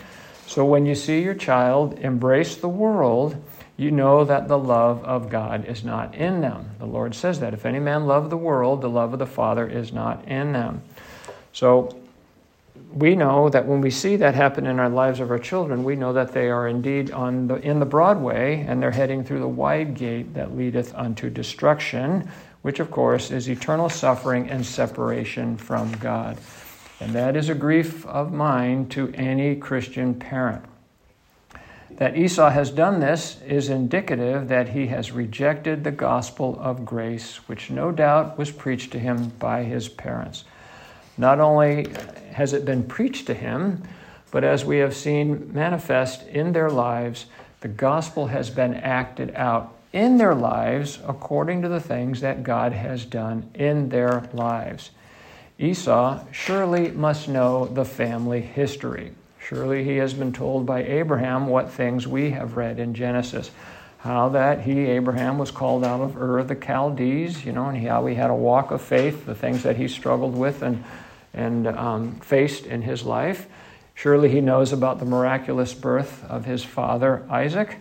So 0.48 0.66
when 0.66 0.88
you 0.88 0.96
see 0.96 1.22
your 1.22 1.36
child 1.36 2.00
embrace 2.00 2.56
the 2.56 2.68
world, 2.68 3.40
you 3.78 3.92
know 3.92 4.26
that 4.26 4.48
the 4.48 4.58
love 4.58 5.04
of 5.04 5.30
God 5.30 5.66
is 5.66 5.84
not 5.84 6.16
in 6.16 6.42
them. 6.42 6.72
The 6.80 6.88
Lord 6.88 7.14
says 7.14 7.40
that. 7.42 7.54
If 7.54 7.64
any 7.64 7.78
man 7.78 8.08
love 8.08 8.32
the 8.32 8.38
world, 8.38 8.82
the 8.82 8.90
love 8.90 9.14
of 9.14 9.20
the 9.20 9.28
Father 9.28 9.68
is 9.68 9.94
not 9.94 10.28
in 10.28 10.54
them. 10.54 10.82
So 11.54 11.96
we 12.92 13.16
know 13.16 13.50
that 13.50 13.68
when 13.68 13.82
we 13.82 13.92
see 13.92 14.16
that 14.16 14.34
happen 14.34 14.66
in 14.66 14.80
our 14.80 14.90
lives 14.90 15.20
of 15.20 15.30
our 15.30 15.38
children, 15.38 15.84
we 15.84 15.96
know 15.96 16.14
that 16.14 16.32
they 16.32 16.50
are 16.50 16.68
indeed 16.68 17.12
on 17.12 17.48
the, 17.48 17.56
in 17.56 17.80
the 17.80 17.86
broad 17.86 18.20
way 18.20 18.66
and 18.68 18.82
they're 18.82 18.90
heading 18.90 19.24
through 19.24 19.42
the 19.42 19.48
wide 19.48 19.94
gate 19.94 20.34
that 20.34 20.58
leadeth 20.58 20.92
unto 20.96 21.30
destruction, 21.30 22.32
which 22.66 22.80
of 22.80 22.90
course 22.90 23.30
is 23.30 23.48
eternal 23.48 23.88
suffering 23.88 24.50
and 24.50 24.66
separation 24.66 25.56
from 25.56 25.92
God. 25.98 26.36
And 27.00 27.14
that 27.14 27.36
is 27.36 27.48
a 27.48 27.54
grief 27.54 28.04
of 28.08 28.34
mine 28.34 28.90
to 28.90 29.14
any 29.14 29.56
Christian 29.56 30.16
parent. 30.16 30.66
That 31.92 32.18
Esau 32.18 32.50
has 32.50 32.72
done 32.72 33.00
this 33.00 33.40
is 33.44 33.70
indicative 33.70 34.48
that 34.48 34.70
he 34.70 34.88
has 34.88 35.12
rejected 35.12 35.84
the 35.84 35.92
gospel 35.92 36.58
of 36.60 36.88
grace, 36.88 37.36
which 37.48 37.70
no 37.70 37.92
doubt 37.92 38.36
was 38.36 38.50
preached 38.50 38.92
to 38.94 39.00
him 39.00 39.30
by 39.38 39.62
his 39.62 39.88
parents. 39.88 40.44
Not 41.20 41.40
only 41.40 41.86
has 42.32 42.54
it 42.54 42.66
been 42.66 42.84
preached 42.84 43.28
to 43.28 43.36
him, 43.36 43.84
but 44.32 44.44
as 44.44 44.66
we 44.66 44.80
have 44.80 44.96
seen 44.96 45.54
manifest 45.54 46.26
in 46.30 46.54
their 46.54 46.72
lives, 46.72 47.28
the 47.62 47.68
gospel 47.68 48.26
has 48.26 48.50
been 48.50 48.74
acted 48.74 49.36
out 49.36 49.75
in 49.96 50.18
their 50.18 50.36
lives 50.36 51.00
according 51.08 51.62
to 51.62 51.70
the 51.70 51.80
things 51.80 52.20
that 52.20 52.44
God 52.44 52.74
has 52.74 53.06
done 53.06 53.50
in 53.56 53.88
their 53.88 54.30
lives. 54.34 54.92
Esau 55.58 56.20
surely 56.34 56.92
must 56.92 57.30
know 57.30 57.66
the 57.66 57.86
family 57.86 58.42
history. 58.42 59.14
Surely 59.40 59.86
he 59.86 59.96
has 59.96 60.14
been 60.14 60.34
told 60.34 60.66
by 60.66 60.84
Abraham 60.84 61.48
what 61.48 61.72
things 61.72 62.06
we 62.06 62.32
have 62.32 62.58
read 62.58 62.78
in 62.78 62.94
Genesis. 62.94 63.52
How 64.00 64.28
that 64.30 64.62
he, 64.62 64.82
Abraham, 64.82 65.38
was 65.38 65.50
called 65.50 65.86
out 65.86 66.02
of 66.02 66.18
Ur 66.18 66.40
of 66.40 66.50
the 66.50 66.56
Chaldees, 66.56 67.46
you 67.46 67.54
know, 67.54 67.68
and 67.70 67.88
how 67.88 68.06
he 68.06 68.16
had 68.16 68.30
a 68.30 68.36
walk 68.36 68.72
of 68.72 68.82
faith, 68.82 69.26
the 69.26 69.34
things 69.34 69.64
that 69.64 69.78
he 69.78 69.88
struggled 69.88 70.36
with 70.36 70.62
and, 70.62 70.84
and 71.34 71.68
um, 71.68 72.20
faced 72.20 72.66
in 72.66 72.82
his 72.82 73.04
life. 73.04 73.48
Surely 73.94 74.30
he 74.30 74.42
knows 74.42 74.74
about 74.74 75.00
the 75.00 75.06
miraculous 75.06 75.74
birth 75.74 76.26
of 76.26 76.44
his 76.44 76.66
father, 76.66 77.26
Isaac. 77.30 77.78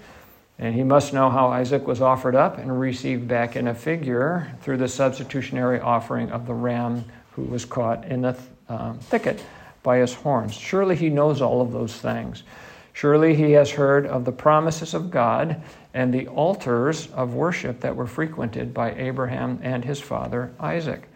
And 0.58 0.75
he 0.75 0.84
must 0.84 1.12
know 1.12 1.30
how 1.30 1.49
Isaac 1.49 1.87
was 1.87 2.00
offered 2.00 2.37
up 2.37 2.58
and 2.58 2.78
received 2.78 3.26
back 3.26 3.56
in 3.56 3.68
a 3.68 3.75
figure 3.75 4.52
through 4.62 4.76
the 4.76 4.88
substitutionary 4.88 5.80
offering 5.80 6.30
of 6.30 6.46
the 6.46 6.54
ram 6.54 7.04
who 7.32 7.42
was 7.42 7.64
caught 7.64 8.04
in 8.04 8.23
the 8.23 8.37
uh, 8.68 8.92
thicket 8.94 9.42
by 9.82 9.99
his 9.99 10.14
horns. 10.14 10.54
Surely 10.54 10.96
he 10.96 11.11
knows 11.11 11.42
all 11.42 11.61
of 11.61 11.73
those 11.73 11.94
things. 11.96 12.44
Surely 12.92 13.34
he 13.34 13.52
has 13.52 13.73
heard 13.73 14.06
of 14.06 14.25
the 14.25 14.32
promises 14.32 14.94
of 14.94 15.11
God 15.11 15.61
and 15.92 16.14
the 16.14 16.28
altars 16.28 17.08
of 17.08 17.34
worship 17.34 17.80
that 17.80 17.96
were 17.96 18.06
frequented 18.06 18.73
by 18.73 18.94
Abraham 18.94 19.58
and 19.62 19.84
his 19.84 20.00
father 20.00 20.52
Isaac. 20.61 21.08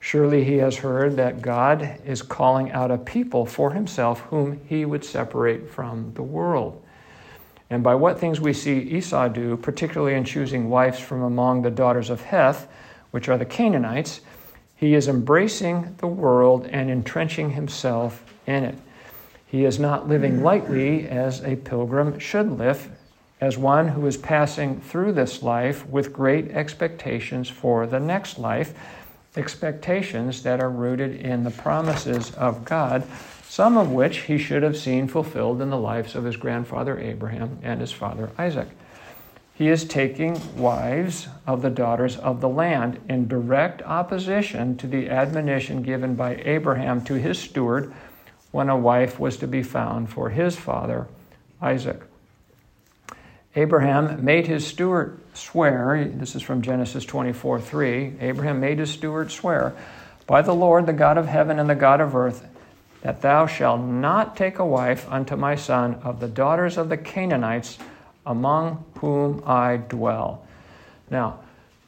Surely 0.00 0.44
he 0.44 0.58
has 0.58 0.76
heard 0.76 1.16
that 1.16 1.42
God 1.42 1.98
is 2.04 2.22
calling 2.22 2.70
out 2.70 2.92
a 2.92 2.98
people 2.98 3.44
for 3.44 3.72
himself 3.72 4.20
whom 4.20 4.60
he 4.66 4.84
would 4.84 5.04
separate 5.04 5.68
from 5.68 6.12
the 6.14 6.22
world. 6.22 6.84
And 7.70 7.82
by 7.82 7.94
what 7.94 8.18
things 8.18 8.40
we 8.40 8.52
see 8.52 8.78
Esau 8.78 9.28
do, 9.28 9.56
particularly 9.56 10.14
in 10.14 10.24
choosing 10.24 10.70
wives 10.70 10.98
from 10.98 11.22
among 11.22 11.62
the 11.62 11.70
daughters 11.70 12.10
of 12.10 12.22
Heth, 12.22 12.66
which 13.10 13.28
are 13.28 13.38
the 13.38 13.44
Canaanites, 13.44 14.20
he 14.74 14.94
is 14.94 15.08
embracing 15.08 15.94
the 15.98 16.06
world 16.06 16.66
and 16.66 16.90
entrenching 16.90 17.50
himself 17.50 18.24
in 18.46 18.64
it. 18.64 18.78
He 19.46 19.64
is 19.64 19.78
not 19.78 20.08
living 20.08 20.42
lightly 20.42 21.08
as 21.08 21.42
a 21.42 21.56
pilgrim 21.56 22.18
should 22.18 22.58
live, 22.58 22.90
as 23.40 23.58
one 23.58 23.88
who 23.88 24.06
is 24.06 24.16
passing 24.16 24.80
through 24.80 25.12
this 25.12 25.42
life 25.42 25.86
with 25.86 26.12
great 26.12 26.50
expectations 26.50 27.48
for 27.48 27.86
the 27.86 28.00
next 28.00 28.38
life, 28.38 28.74
expectations 29.36 30.42
that 30.42 30.60
are 30.60 30.70
rooted 30.70 31.16
in 31.16 31.44
the 31.44 31.50
promises 31.50 32.30
of 32.34 32.64
God, 32.64 33.04
some 33.48 33.78
of 33.78 33.90
which 33.90 34.18
he 34.22 34.36
should 34.36 34.62
have 34.62 34.76
seen 34.76 35.08
fulfilled 35.08 35.62
in 35.62 35.70
the 35.70 35.78
lives 35.78 36.14
of 36.14 36.24
his 36.24 36.36
grandfather 36.36 36.98
Abraham 36.98 37.58
and 37.62 37.80
his 37.80 37.90
father 37.90 38.30
Isaac. 38.36 38.68
He 39.54 39.68
is 39.68 39.84
taking 39.84 40.40
wives 40.56 41.26
of 41.46 41.62
the 41.62 41.70
daughters 41.70 42.16
of 42.16 42.40
the 42.40 42.48
land 42.48 43.00
in 43.08 43.26
direct 43.26 43.82
opposition 43.82 44.76
to 44.76 44.86
the 44.86 45.08
admonition 45.08 45.82
given 45.82 46.14
by 46.14 46.36
Abraham 46.44 47.02
to 47.06 47.14
his 47.14 47.38
steward 47.38 47.92
when 48.52 48.68
a 48.68 48.76
wife 48.76 49.18
was 49.18 49.38
to 49.38 49.48
be 49.48 49.62
found 49.62 50.10
for 50.10 50.30
his 50.30 50.54
father, 50.54 51.08
Isaac. 51.60 52.02
Abraham 53.56 54.24
made 54.24 54.46
his 54.46 54.66
steward 54.66 55.18
swear, 55.34 56.08
this 56.14 56.36
is 56.36 56.42
from 56.42 56.62
Genesis 56.62 57.04
24 57.04 57.60
3. 57.60 58.12
Abraham 58.20 58.60
made 58.60 58.78
his 58.78 58.90
steward 58.90 59.32
swear, 59.32 59.74
by 60.26 60.42
the 60.42 60.54
Lord, 60.54 60.86
the 60.86 60.92
God 60.92 61.18
of 61.18 61.26
heaven 61.26 61.58
and 61.58 61.68
the 61.68 61.74
God 61.74 62.00
of 62.00 62.14
earth, 62.14 62.46
that 63.02 63.22
thou 63.22 63.46
shalt 63.46 63.80
not 63.80 64.36
take 64.36 64.58
a 64.58 64.66
wife 64.66 65.06
unto 65.10 65.36
my 65.36 65.54
son 65.54 65.94
of 65.96 66.20
the 66.20 66.28
daughters 66.28 66.76
of 66.76 66.88
the 66.88 66.96
Canaanites 66.96 67.78
among 68.26 68.84
whom 68.98 69.42
I 69.46 69.76
dwell. 69.76 70.46
Now, 71.10 71.40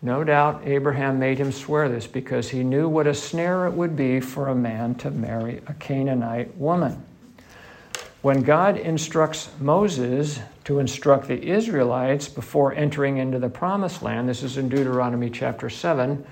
no 0.03 0.25
doubt 0.25 0.63
Abraham 0.65 1.19
made 1.19 1.39
him 1.39 1.53
swear 1.53 1.89
this 1.89 2.07
because 2.07 2.49
he 2.49 2.65
knew 2.65 2.89
what 2.89 3.07
a 3.07 3.15
snare 3.15 3.67
it 3.67 3.75
would 3.75 3.97
be 3.97 4.21
for 4.21 4.49
a 4.49 4.55
man 4.55 4.95
to 4.97 5.11
marry 5.11 5.61
a 5.67 5.75
Canaanite 5.75 6.57
woman. 6.57 7.05
When 8.23 8.43
God 8.43 8.77
instructs 8.77 9.51
Moses 9.61 10.41
to 10.65 10.79
instruct 10.79 11.29
the 11.29 11.43
Israelites 11.43 12.29
before 12.29 12.75
entering 12.75 13.17
into 13.17 13.39
the 13.39 13.49
promised 13.49 14.03
land, 14.03 14.29
this 14.29 14.43
is 14.43 14.57
in 14.57 14.69
Deuteronomy 14.69 15.31
chapter 15.31 15.69
7, 15.69 16.25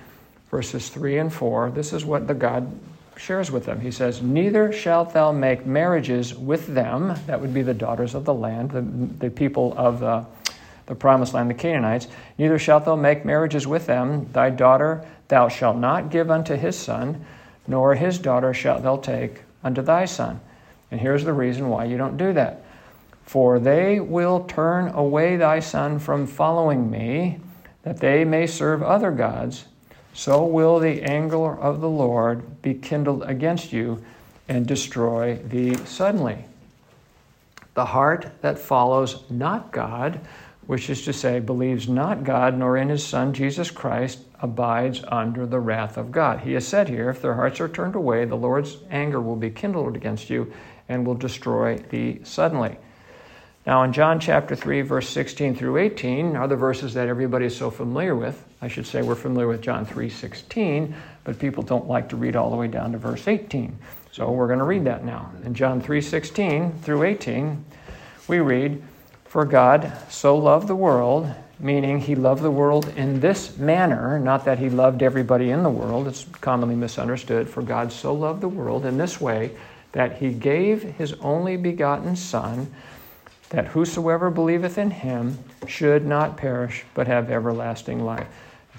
verses 0.51 0.89
3 0.89 1.17
and 1.17 1.33
4, 1.33 1.71
this 1.71 1.93
is 1.93 2.05
what 2.05 2.27
the 2.27 2.33
God 2.33 2.71
shares 3.19 3.51
with 3.51 3.65
them. 3.65 3.81
He 3.81 3.91
says, 3.91 4.21
Neither 4.21 4.71
shalt 4.71 5.13
thou 5.13 5.31
make 5.31 5.65
marriages 5.65 6.33
with 6.33 6.67
them, 6.67 7.15
that 7.27 7.39
would 7.39 7.53
be 7.53 7.61
the 7.61 7.73
daughters 7.73 8.15
of 8.15 8.25
the 8.25 8.33
land, 8.33 8.71
the, 8.71 8.81
the 8.81 9.29
people 9.29 9.73
of 9.77 9.99
the 9.99 10.25
the 10.89 10.95
promised 10.95 11.35
land, 11.35 11.51
the 11.51 11.53
Canaanites, 11.53 12.07
neither 12.39 12.57
shalt 12.57 12.83
thou 12.83 12.95
make 12.95 13.23
marriages 13.23 13.67
with 13.67 13.85
them. 13.85 14.27
Thy 14.33 14.49
daughter 14.49 15.05
thou 15.27 15.47
shalt 15.47 15.77
not 15.77 16.09
give 16.09 16.31
unto 16.31 16.55
his 16.55 16.75
son, 16.75 17.23
nor 17.67 17.93
his 17.93 18.17
daughter 18.17 18.55
shalt 18.55 18.81
thou 18.81 18.97
take 18.97 19.43
unto 19.63 19.83
thy 19.83 20.05
son. 20.05 20.39
And 20.89 20.99
here's 20.99 21.23
the 21.23 21.31
reason 21.31 21.69
why 21.69 21.85
you 21.85 21.95
don't 21.95 22.17
do 22.17 22.33
that. 22.33 22.63
For 23.23 23.59
they 23.59 23.99
will 23.99 24.45
turn 24.45 24.87
away 24.87 25.37
thy 25.37 25.59
son 25.59 25.99
from 25.99 26.25
following 26.25 26.89
me, 26.89 27.39
that 27.83 27.99
they 27.99 28.25
may 28.25 28.47
serve 28.47 28.81
other 28.81 29.11
gods. 29.11 29.65
So 30.13 30.43
will 30.45 30.79
the 30.79 31.01
anger 31.03 31.57
of 31.57 31.81
the 31.81 31.89
Lord 31.89 32.61
be 32.61 32.73
kindled 32.73 33.23
against 33.23 33.71
you 33.71 34.03
and 34.47 34.65
destroy 34.65 35.35
thee 35.35 35.75
suddenly. 35.85 36.45
The 37.75 37.85
heart 37.85 38.31
that 38.41 38.59
follows 38.59 39.23
not 39.29 39.71
God 39.71 40.19
which 40.69 40.87
is 40.87 41.03
to 41.03 41.11
say, 41.11 41.39
believes 41.39 41.89
not 41.89 42.23
God 42.23 42.55
nor 42.55 42.77
in 42.77 42.89
his 42.89 43.03
Son 43.03 43.33
Jesus 43.33 43.71
Christ, 43.71 44.19
abides 44.39 45.03
under 45.07 45.47
the 45.47 45.59
wrath 45.59 45.97
of 45.97 46.11
God. 46.11 46.41
He 46.41 46.53
has 46.53 46.67
said 46.67 46.87
here, 46.87 47.09
if 47.09 47.23
their 47.23 47.33
hearts 47.33 47.59
are 47.59 47.67
turned 47.67 47.95
away, 47.95 48.23
the 48.25 48.35
Lord's 48.35 48.77
anger 48.91 49.19
will 49.19 49.35
be 49.35 49.49
kindled 49.49 49.95
against 49.95 50.29
you 50.29 50.53
and 50.87 51.07
will 51.07 51.15
destroy 51.15 51.77
thee 51.77 52.19
suddenly. 52.23 52.77
Now, 53.65 53.81
in 53.81 53.93
John 53.93 54.19
chapter 54.19 54.55
3, 54.55 54.83
verse 54.83 55.09
16 55.09 55.55
through 55.55 55.77
18 55.77 56.35
are 56.35 56.47
the 56.47 56.55
verses 56.55 56.93
that 56.93 57.07
everybody 57.07 57.47
is 57.47 57.57
so 57.57 57.71
familiar 57.71 58.15
with. 58.15 58.45
I 58.61 58.67
should 58.67 58.85
say 58.85 59.01
we're 59.01 59.15
familiar 59.15 59.47
with 59.47 59.61
John 59.61 59.85
3:16, 59.85 60.93
but 61.23 61.39
people 61.39 61.63
don't 61.63 61.87
like 61.87 62.09
to 62.09 62.17
read 62.17 62.35
all 62.35 62.49
the 62.49 62.57
way 62.57 62.67
down 62.67 62.91
to 62.91 62.97
verse 62.97 63.27
18. 63.27 63.77
So 64.11 64.31
we're 64.31 64.47
going 64.47 64.59
to 64.59 64.65
read 64.65 64.83
that 64.85 65.05
now. 65.05 65.31
In 65.45 65.53
John 65.53 65.81
3:16 65.81 66.81
through 66.81 67.03
18, 67.03 67.63
we 68.27 68.39
read, 68.39 68.81
for 69.25 69.45
God 69.45 69.91
so 70.09 70.35
loved 70.35 70.67
the 70.67 70.75
world, 70.75 71.31
meaning 71.59 71.99
he 71.99 72.15
loved 72.15 72.41
the 72.41 72.51
world 72.51 72.91
in 72.97 73.19
this 73.19 73.57
manner, 73.57 74.19
not 74.19 74.43
that 74.45 74.59
he 74.59 74.69
loved 74.69 75.03
everybody 75.03 75.51
in 75.51 75.63
the 75.63 75.69
world, 75.69 76.07
it's 76.07 76.25
commonly 76.41 76.75
misunderstood. 76.75 77.47
For 77.47 77.61
God 77.61 77.91
so 77.91 78.13
loved 78.13 78.41
the 78.41 78.49
world 78.49 78.85
in 78.85 78.97
this 78.97 79.21
way 79.21 79.51
that 79.91 80.17
he 80.17 80.33
gave 80.33 80.83
his 80.83 81.13
only 81.21 81.57
begotten 81.57 82.15
Son, 82.15 82.71
that 83.49 83.67
whosoever 83.67 84.29
believeth 84.29 84.77
in 84.77 84.91
him 84.91 85.37
should 85.67 86.05
not 86.05 86.37
perish, 86.37 86.83
but 86.93 87.07
have 87.07 87.29
everlasting 87.29 88.03
life. 88.03 88.27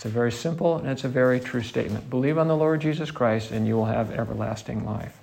It's 0.00 0.06
a 0.06 0.08
very 0.08 0.32
simple 0.32 0.78
and 0.78 0.88
it's 0.88 1.04
a 1.04 1.10
very 1.10 1.38
true 1.38 1.60
statement. 1.60 2.08
Believe 2.08 2.38
on 2.38 2.48
the 2.48 2.56
Lord 2.56 2.80
Jesus 2.80 3.10
Christ, 3.10 3.50
and 3.50 3.66
you 3.66 3.76
will 3.76 3.84
have 3.84 4.10
everlasting 4.10 4.86
life. 4.86 5.14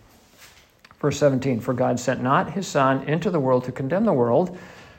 Verse 1.00 1.18
17 1.18 1.62
For 1.62 1.74
God 1.74 2.00
sent 2.00 2.22
not 2.22 2.52
his 2.52 2.68
Son 2.68 3.02
into 3.10 3.32
the 3.32 3.40
world 3.40 3.64
to 3.64 3.72
condemn 3.72 4.06
the 4.06 4.14
world 4.14 4.56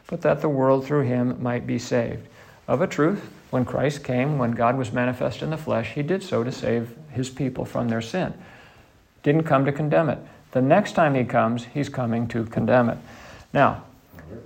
but 0.08 0.22
that 0.22 0.40
the 0.40 0.48
world 0.48 0.84
through 0.84 1.02
him 1.02 1.40
might 1.40 1.64
be 1.64 1.78
saved. 1.78 2.26
Of 2.66 2.80
a 2.80 2.88
truth, 2.88 3.30
when 3.50 3.64
Christ 3.64 4.02
came, 4.02 4.36
when 4.36 4.50
God 4.50 4.76
was 4.76 4.90
manifest 4.90 5.42
in 5.42 5.50
the 5.50 5.56
flesh, 5.56 5.92
he 5.92 6.02
did 6.02 6.24
so 6.24 6.42
to 6.42 6.50
save 6.50 6.96
his 7.12 7.30
people 7.30 7.64
from 7.64 7.88
their 7.88 8.02
sin. 8.02 8.34
Didn't 9.22 9.44
come 9.44 9.64
to 9.64 9.70
condemn 9.70 10.08
it. 10.08 10.18
The 10.50 10.60
next 10.60 10.92
time 10.92 11.14
he 11.14 11.24
comes, 11.24 11.66
he's 11.66 11.88
coming 11.88 12.26
to 12.28 12.44
condemn 12.46 12.90
it. 12.90 12.98
Now, 13.52 13.84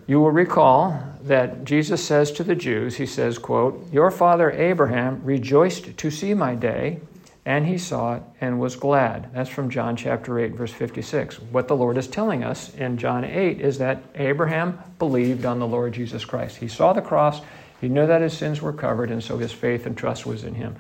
you 0.07 0.21
will 0.21 0.31
recall 0.31 1.03
that 1.23 1.65
Jesus 1.65 2.05
says 2.05 2.33
to 2.33 2.45
the 2.45 2.55
Jews, 2.55 2.97
he 2.97 3.07
says, 3.07 3.39
quote, 3.39 3.93
Your 3.93 4.11
father 4.11 4.51
Abraham 4.51 5.23
rejoiced 5.25 5.97
to 5.97 6.11
see 6.11 6.35
my 6.35 6.55
day, 6.55 7.01
and 7.45 7.67
he 7.67 7.79
saw 7.79 8.17
it 8.17 8.23
and 8.41 8.61
was 8.61 8.77
glad. 8.77 9.33
That's 9.33 9.51
from 9.51 9.71
John 9.71 9.97
chapter 9.97 10.39
8, 10.39 10.55
verse 10.55 10.73
56. 10.73 11.41
What 11.41 11.69
the 11.69 11.77
Lord 11.77 11.99
is 11.99 12.07
telling 12.07 12.45
us 12.45 12.75
in 12.75 12.99
John 12.99 13.25
8 13.25 13.61
is 13.61 13.79
that 13.79 14.03
Abraham 14.15 14.79
believed 14.99 15.45
on 15.45 15.59
the 15.59 15.67
Lord 15.67 15.93
Jesus 15.93 16.25
Christ. 16.25 16.57
He 16.57 16.69
saw 16.69 16.93
the 16.93 17.03
cross, 17.03 17.41
he 17.81 17.89
knew 17.89 18.07
that 18.07 18.23
his 18.23 18.37
sins 18.37 18.63
were 18.63 18.73
covered, 18.73 19.11
and 19.11 19.23
so 19.23 19.39
his 19.39 19.53
faith 19.53 19.87
and 19.87 19.97
trust 19.97 20.25
was 20.25 20.45
in 20.45 20.55
him. 20.55 20.77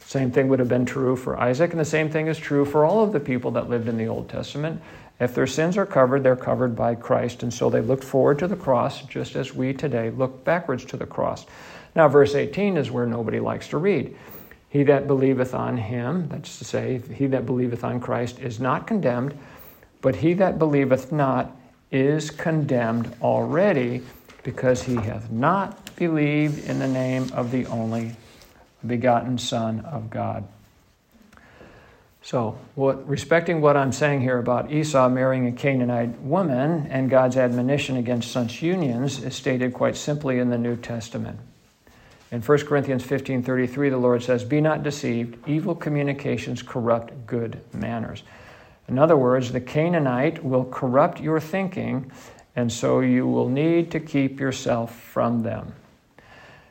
Same 0.00 0.30
thing 0.30 0.48
would 0.48 0.58
have 0.58 0.68
been 0.68 0.84
true 0.84 1.16
for 1.16 1.38
Isaac, 1.38 1.70
and 1.70 1.80
the 1.80 1.84
same 1.84 2.10
thing 2.10 2.26
is 2.26 2.38
true 2.38 2.64
for 2.64 2.84
all 2.84 3.02
of 3.02 3.12
the 3.12 3.20
people 3.20 3.50
that 3.52 3.70
lived 3.70 3.88
in 3.88 3.96
the 3.96 4.08
Old 4.08 4.28
Testament. 4.28 4.80
If 5.22 5.36
their 5.36 5.46
sins 5.46 5.76
are 5.76 5.86
covered, 5.86 6.24
they're 6.24 6.34
covered 6.34 6.74
by 6.74 6.96
Christ, 6.96 7.44
and 7.44 7.54
so 7.54 7.70
they 7.70 7.80
looked 7.80 8.02
forward 8.02 8.40
to 8.40 8.48
the 8.48 8.56
cross 8.56 9.02
just 9.02 9.36
as 9.36 9.54
we 9.54 9.72
today 9.72 10.10
look 10.10 10.42
backwards 10.42 10.84
to 10.86 10.96
the 10.96 11.06
cross. 11.06 11.46
Now, 11.94 12.08
verse 12.08 12.34
18 12.34 12.76
is 12.76 12.90
where 12.90 13.06
nobody 13.06 13.38
likes 13.38 13.68
to 13.68 13.78
read. 13.78 14.16
He 14.68 14.82
that 14.82 15.06
believeth 15.06 15.54
on 15.54 15.76
him, 15.76 16.28
that's 16.28 16.58
to 16.58 16.64
say, 16.64 17.00
he 17.14 17.28
that 17.28 17.46
believeth 17.46 17.84
on 17.84 18.00
Christ, 18.00 18.40
is 18.40 18.58
not 18.58 18.88
condemned, 18.88 19.38
but 20.00 20.16
he 20.16 20.34
that 20.34 20.58
believeth 20.58 21.12
not 21.12 21.56
is 21.92 22.32
condemned 22.32 23.14
already, 23.22 24.02
because 24.42 24.82
he 24.82 24.96
hath 24.96 25.30
not 25.30 25.94
believed 25.94 26.68
in 26.68 26.80
the 26.80 26.88
name 26.88 27.30
of 27.32 27.52
the 27.52 27.64
only 27.66 28.16
begotten 28.84 29.38
Son 29.38 29.84
of 29.84 30.10
God. 30.10 30.48
So, 32.24 32.56
what, 32.76 33.06
respecting 33.08 33.60
what 33.60 33.76
I'm 33.76 33.90
saying 33.90 34.20
here 34.20 34.38
about 34.38 34.70
Esau 34.70 35.08
marrying 35.08 35.48
a 35.48 35.52
Canaanite 35.52 36.20
woman 36.20 36.86
and 36.88 37.10
God's 37.10 37.36
admonition 37.36 37.96
against 37.96 38.30
such 38.30 38.62
unions 38.62 39.22
is 39.22 39.34
stated 39.34 39.74
quite 39.74 39.96
simply 39.96 40.38
in 40.38 40.48
the 40.48 40.58
New 40.58 40.76
Testament. 40.76 41.40
In 42.30 42.40
1 42.40 42.66
Corinthians 42.66 43.02
15:33 43.02 43.90
the 43.90 43.98
Lord 43.98 44.22
says, 44.22 44.44
"Be 44.44 44.60
not 44.60 44.84
deceived, 44.84 45.36
evil 45.48 45.74
communications 45.74 46.62
corrupt 46.62 47.26
good 47.26 47.60
manners." 47.72 48.22
In 48.88 48.98
other 48.98 49.16
words, 49.16 49.52
the 49.52 49.60
Canaanite 49.60 50.44
will 50.44 50.64
corrupt 50.64 51.20
your 51.20 51.40
thinking, 51.40 52.10
and 52.54 52.70
so 52.70 53.00
you 53.00 53.26
will 53.26 53.48
need 53.48 53.90
to 53.90 54.00
keep 54.00 54.38
yourself 54.38 54.94
from 54.94 55.42
them. 55.42 55.74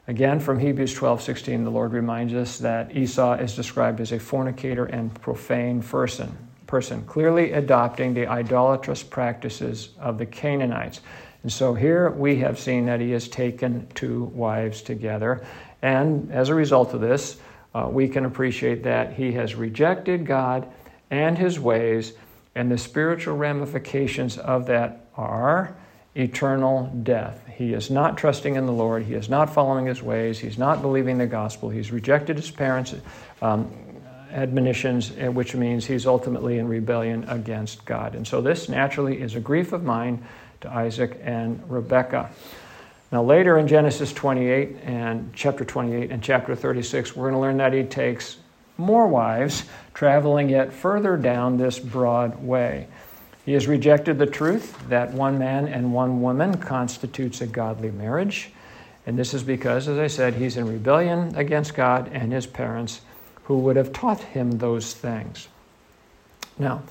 Again, 0.07 0.39
from 0.39 0.59
Hebrews 0.59 0.95
12:16, 0.95 1.63
the 1.63 1.69
Lord 1.69 1.93
reminds 1.93 2.33
us 2.33 2.57
that 2.59 2.95
Esau 2.95 3.33
is 3.33 3.55
described 3.55 4.01
as 4.01 4.11
a 4.11 4.19
fornicator 4.19 4.85
and 4.85 5.13
profane 5.21 5.81
person, 5.81 6.35
person, 6.65 7.03
clearly 7.03 7.51
adopting 7.51 8.13
the 8.13 8.27
idolatrous 8.27 9.03
practices 9.03 9.89
of 9.99 10.17
the 10.17 10.25
Canaanites. 10.25 11.01
And 11.43 11.51
so 11.51 11.73
here 11.73 12.09
we 12.09 12.37
have 12.37 12.59
seen 12.59 12.85
that 12.87 12.99
he 12.99 13.11
has 13.11 13.27
taken 13.27 13.87
two 13.93 14.25
wives 14.33 14.81
together. 14.81 15.43
And 15.81 16.31
as 16.31 16.49
a 16.49 16.55
result 16.55 16.93
of 16.93 17.01
this, 17.01 17.37
uh, 17.73 17.87
we 17.89 18.07
can 18.07 18.25
appreciate 18.25 18.83
that 18.83 19.13
he 19.13 19.31
has 19.33 19.55
rejected 19.55 20.25
God 20.25 20.67
and 21.09 21.37
his 21.37 21.59
ways, 21.59 22.13
and 22.55 22.71
the 22.71 22.77
spiritual 22.77 23.37
ramifications 23.37 24.37
of 24.37 24.65
that 24.67 25.05
are 25.15 25.75
eternal 26.15 26.91
death. 27.03 27.41
He 27.55 27.73
is 27.73 27.89
not 27.89 28.17
trusting 28.17 28.55
in 28.55 28.65
the 28.65 28.73
Lord. 28.73 29.03
He 29.03 29.13
is 29.13 29.29
not 29.29 29.53
following 29.53 29.85
his 29.85 30.01
ways. 30.01 30.39
He's 30.39 30.57
not 30.57 30.81
believing 30.81 31.17
the 31.17 31.27
gospel. 31.27 31.69
He's 31.69 31.91
rejected 31.91 32.37
his 32.37 32.51
parents' 32.51 32.95
um, 33.41 33.71
admonitions, 34.31 35.11
eh, 35.17 35.27
which 35.27 35.55
means 35.55 35.85
he's 35.85 36.05
ultimately 36.05 36.57
in 36.57 36.67
rebellion 36.67 37.25
against 37.29 37.85
God. 37.85 38.15
And 38.15 38.27
so 38.27 38.41
this 38.41 38.67
naturally 38.69 39.21
is 39.21 39.35
a 39.35 39.39
grief 39.39 39.73
of 39.73 39.83
mine 39.83 40.25
to 40.61 40.69
Isaac 40.69 41.19
and 41.23 41.61
Rebekah. 41.69 42.29
Now, 43.11 43.23
later 43.23 43.57
in 43.57 43.67
Genesis 43.67 44.13
28 44.13 44.77
and 44.83 45.31
chapter 45.33 45.65
28 45.65 46.11
and 46.11 46.23
chapter 46.23 46.55
36, 46.55 47.15
we're 47.15 47.29
going 47.29 47.33
to 47.33 47.39
learn 47.39 47.57
that 47.57 47.73
he 47.73 47.83
takes 47.83 48.37
more 48.77 49.07
wives, 49.07 49.65
traveling 49.93 50.49
yet 50.49 50.71
further 50.71 51.17
down 51.17 51.57
this 51.57 51.77
broad 51.77 52.41
way. 52.41 52.87
He 53.45 53.53
has 53.53 53.67
rejected 53.67 54.19
the 54.19 54.25
truth 54.25 54.77
that 54.89 55.13
one 55.13 55.39
man 55.39 55.67
and 55.67 55.93
one 55.93 56.21
woman 56.21 56.57
constitutes 56.57 57.41
a 57.41 57.47
godly 57.47 57.91
marriage. 57.91 58.51
And 59.07 59.17
this 59.17 59.33
is 59.33 59.43
because, 59.43 59.87
as 59.87 59.97
I 59.97 60.07
said, 60.07 60.35
he's 60.35 60.57
in 60.57 60.67
rebellion 60.67 61.35
against 61.35 61.73
God 61.73 62.09
and 62.13 62.31
his 62.31 62.45
parents 62.45 63.01
who 63.45 63.57
would 63.59 63.75
have 63.75 63.91
taught 63.91 64.21
him 64.21 64.51
those 64.59 64.93
things. 64.93 65.47
Now, 66.59 66.83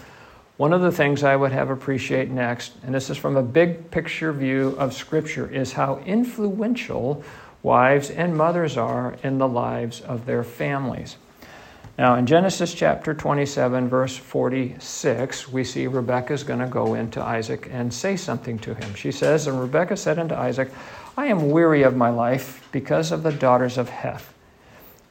one 0.56 0.72
of 0.72 0.82
the 0.82 0.92
things 0.92 1.22
I 1.22 1.36
would 1.36 1.52
have 1.52 1.70
appreciate 1.70 2.28
next, 2.30 2.72
and 2.84 2.94
this 2.94 3.08
is 3.08 3.16
from 3.16 3.36
a 3.36 3.42
big 3.42 3.90
picture 3.90 4.32
view 4.32 4.74
of 4.78 4.92
Scripture, 4.92 5.48
is 5.48 5.72
how 5.72 5.98
influential 6.04 7.24
wives 7.62 8.10
and 8.10 8.36
mothers 8.36 8.76
are 8.76 9.16
in 9.22 9.38
the 9.38 9.48
lives 9.48 10.00
of 10.00 10.26
their 10.26 10.44
families. 10.44 11.16
Now, 12.00 12.14
in 12.14 12.24
Genesis 12.24 12.72
chapter 12.72 13.12
27, 13.12 13.90
verse 13.90 14.16
46, 14.16 15.52
we 15.52 15.64
see 15.64 15.86
Rebekah 15.86 16.32
is 16.32 16.44
going 16.44 16.60
to 16.60 16.66
go 16.66 16.94
into 16.94 17.22
Isaac 17.22 17.68
and 17.70 17.92
say 17.92 18.16
something 18.16 18.58
to 18.60 18.72
him. 18.72 18.94
She 18.94 19.12
says, 19.12 19.46
And 19.46 19.60
Rebekah 19.60 19.98
said 19.98 20.18
unto 20.18 20.34
Isaac, 20.34 20.70
I 21.18 21.26
am 21.26 21.50
weary 21.50 21.82
of 21.82 21.94
my 21.94 22.08
life 22.08 22.66
because 22.72 23.12
of 23.12 23.22
the 23.22 23.32
daughters 23.32 23.76
of 23.76 23.90
Heth. 23.90 24.32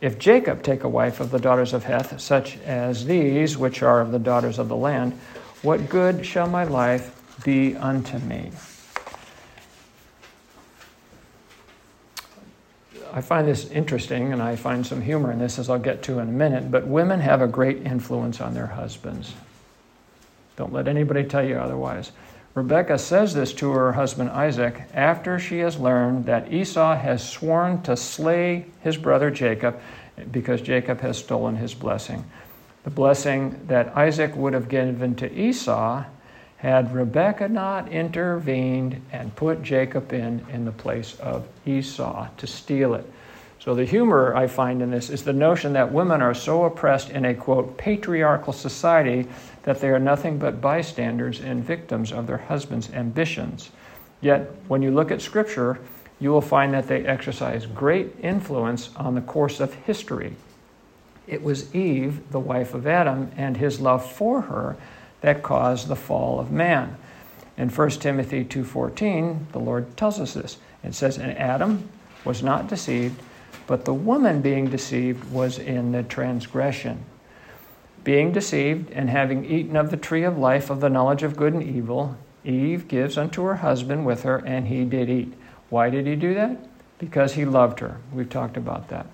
If 0.02 0.18
Jacob 0.18 0.64
take 0.64 0.84
a 0.84 0.90
wife 0.90 1.20
of 1.20 1.30
the 1.30 1.38
daughters 1.38 1.74
of 1.74 1.84
Heth, 1.84 2.20
such 2.20 2.58
as 2.62 3.06
these, 3.06 3.56
which 3.56 3.84
are 3.84 4.02
of 4.02 4.12
the 4.12 4.18
daughters 4.18 4.58
of 4.58 4.68
the 4.68 4.76
land, 4.76 5.14
what 5.62 5.90
good 5.90 6.26
shall 6.26 6.48
my 6.48 6.64
life 6.64 7.16
be 7.44 7.76
unto 7.76 8.18
me? 8.18 8.50
I 13.14 13.22
find 13.22 13.48
this 13.48 13.70
interesting 13.72 14.34
and 14.34 14.42
I 14.42 14.56
find 14.56 14.86
some 14.86 15.02
humor 15.02 15.32
in 15.32 15.40
this 15.40 15.60
as 15.60 15.70
I'll 15.70 15.80
get 15.80 16.04
to 16.04 16.20
in 16.20 16.30
a 16.30 16.32
minute, 16.32 16.70
but 16.72 16.88
women 16.88 17.20
have 17.20 17.42
a 17.42 17.48
great 17.48 17.86
influence 17.86 18.42
on 18.42 18.54
their 18.54 18.68
husbands. 18.68 19.34
Don't 20.56 20.74
let 20.74 20.88
anybody 20.88 21.24
tell 21.24 21.44
you 21.44 21.58
otherwise. 21.58 22.12
Rebekah 22.56 22.98
says 22.98 23.34
this 23.34 23.54
to 23.54 23.72
her 23.72 23.94
husband 23.94 24.30
Isaac 24.32 24.82
after 24.94 25.40
she 25.40 25.60
has 25.60 25.80
learned 25.80 26.26
that 26.26 26.52
Esau 26.52 26.96
has 26.96 27.28
sworn 27.28 27.82
to 27.84 27.96
slay 27.96 28.66
his 28.82 28.98
brother 28.98 29.32
Jacob 29.32 29.80
because 30.32 30.62
Jacob 30.62 31.00
has 31.02 31.18
stolen 31.18 31.56
his 31.56 31.74
blessing 31.74 32.26
the 32.84 32.90
blessing 32.90 33.60
that 33.68 33.96
Isaac 33.96 34.36
would 34.36 34.54
have 34.54 34.70
given 34.70 35.16
to 35.16 35.32
Esau 35.32 36.04
had 36.60 36.94
Rebekah 36.94 37.48
not 37.48 37.90
intervened 37.90 39.02
and 39.14 39.34
put 39.38 39.64
Jacob 39.64 40.12
in 40.12 40.46
in 40.52 40.66
the 40.66 40.74
place 40.74 41.18
of 41.22 41.48
Esau 41.66 42.28
to 42.36 42.48
steal 42.48 42.96
it. 42.96 43.10
So 43.60 43.76
the 43.76 43.86
humor 43.86 44.36
I 44.36 44.48
find 44.48 44.82
in 44.82 44.92
this 44.92 45.10
is 45.10 45.24
the 45.24 45.34
notion 45.34 45.74
that 45.74 45.94
women 45.94 46.22
are 46.22 46.34
so 46.34 46.66
oppressed 46.66 47.12
in 47.12 47.24
a 47.24 47.34
quote 47.34 47.78
patriarchal 47.78 48.52
society 48.52 49.28
that 49.64 49.80
they 49.80 49.88
are 49.88 50.00
nothing 50.00 50.38
but 50.38 50.60
bystanders 50.60 51.40
and 51.40 51.64
victims 51.64 52.12
of 52.12 52.28
their 52.28 52.38
husbands' 52.38 52.90
ambitions. 52.92 53.70
Yet 54.20 54.52
when 54.68 54.82
you 54.82 54.92
look 54.92 55.12
at 55.12 55.22
scripture, 55.22 55.80
you 56.20 56.30
will 56.30 56.42
find 56.42 56.74
that 56.74 56.90
they 56.90 57.06
exercise 57.06 57.66
great 57.66 58.14
influence 58.22 58.90
on 58.98 59.16
the 59.16 59.22
course 59.22 59.62
of 59.62 59.74
history. 59.74 60.36
It 61.26 61.42
was 61.42 61.74
Eve, 61.74 62.32
the 62.32 62.40
wife 62.40 62.74
of 62.74 62.86
Adam, 62.86 63.32
and 63.38 63.56
his 63.56 63.80
love 63.80 64.10
for 64.10 64.42
her 64.42 64.76
that 65.22 65.44
caused 65.44 65.88
the 65.88 65.96
fall 65.96 66.40
of 66.40 66.52
man. 66.52 66.96
In 67.58 67.70
1 67.70 68.02
Timothy 68.02 68.44
2:14, 68.44 69.48
the 69.52 69.60
Lord 69.60 69.98
tells 69.98 70.20
us 70.20 70.34
this. 70.34 70.58
It 70.84 70.96
says, 70.96 71.18
"And 71.18 71.38
Adam 71.38 71.90
was 72.24 72.42
not 72.42 72.68
deceived, 72.68 73.22
but 73.68 73.86
the 73.86 73.94
woman 73.94 74.42
being 74.42 74.68
deceived 74.68 75.32
was 75.32 75.60
in 75.60 75.92
the 75.92 76.04
transgression." 76.04 77.00
Being 78.04 78.32
deceived 78.32 78.92
and 78.92 79.10
having 79.10 79.44
eaten 79.44 79.76
of 79.76 79.92
the 79.92 79.98
tree 79.98 80.24
of 80.24 80.38
life 80.38 80.70
of 80.70 80.80
the 80.80 80.90
knowledge 80.90 81.22
of 81.22 81.36
good 81.36 81.54
and 81.54 81.64
evil, 81.64 82.16
Eve 82.46 82.88
gives 82.88 83.18
unto 83.18 83.44
her 83.44 83.56
husband 83.56 84.06
with 84.06 84.24
her, 84.24 84.42
and 84.46 84.68
he 84.68 84.86
did 84.86 85.10
eat. 85.10 85.34
Why 85.70 85.90
did 85.90 86.08
he 86.08 86.16
do 86.16 86.34
that? 86.34 86.58
Because 86.98 87.34
he 87.34 87.44
loved 87.44 87.82
her. 87.82 87.98
We've 88.14 88.30
talked 88.30 88.56
about 88.56 88.88
that. 88.88 89.06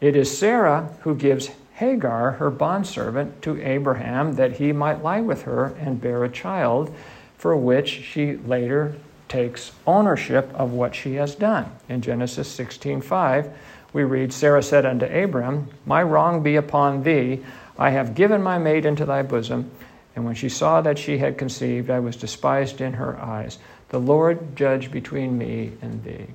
It 0.00 0.16
is 0.16 0.36
Sarah 0.36 0.88
who 1.02 1.14
gives 1.14 1.50
Hagar, 1.76 2.32
her 2.32 2.50
bondservant, 2.50 3.42
to 3.42 3.62
Abraham 3.62 4.36
that 4.36 4.52
he 4.52 4.72
might 4.72 5.02
lie 5.02 5.20
with 5.20 5.42
her 5.42 5.74
and 5.78 6.00
bear 6.00 6.24
a 6.24 6.28
child, 6.28 6.94
for 7.36 7.54
which 7.54 7.88
she 7.88 8.36
later 8.36 8.94
takes 9.28 9.72
ownership 9.86 10.50
of 10.54 10.72
what 10.72 10.94
she 10.94 11.16
has 11.16 11.34
done. 11.34 11.70
In 11.90 12.00
Genesis 12.00 12.48
16:5, 12.48 13.50
we 13.92 14.04
read, 14.04 14.32
Sarah 14.32 14.62
said 14.62 14.86
unto 14.86 15.04
Abram, 15.04 15.68
My 15.84 16.02
wrong 16.02 16.42
be 16.42 16.56
upon 16.56 17.02
thee. 17.02 17.44
I 17.78 17.90
have 17.90 18.14
given 18.14 18.42
my 18.42 18.56
maid 18.56 18.86
into 18.86 19.04
thy 19.04 19.22
bosom. 19.22 19.70
And 20.14 20.24
when 20.24 20.34
she 20.34 20.48
saw 20.48 20.80
that 20.80 20.98
she 20.98 21.18
had 21.18 21.36
conceived, 21.36 21.90
I 21.90 22.00
was 22.00 22.16
despised 22.16 22.80
in 22.80 22.94
her 22.94 23.20
eyes. 23.20 23.58
The 23.90 24.00
Lord 24.00 24.56
judge 24.56 24.90
between 24.90 25.36
me 25.36 25.72
and 25.82 26.02
thee. 26.04 26.26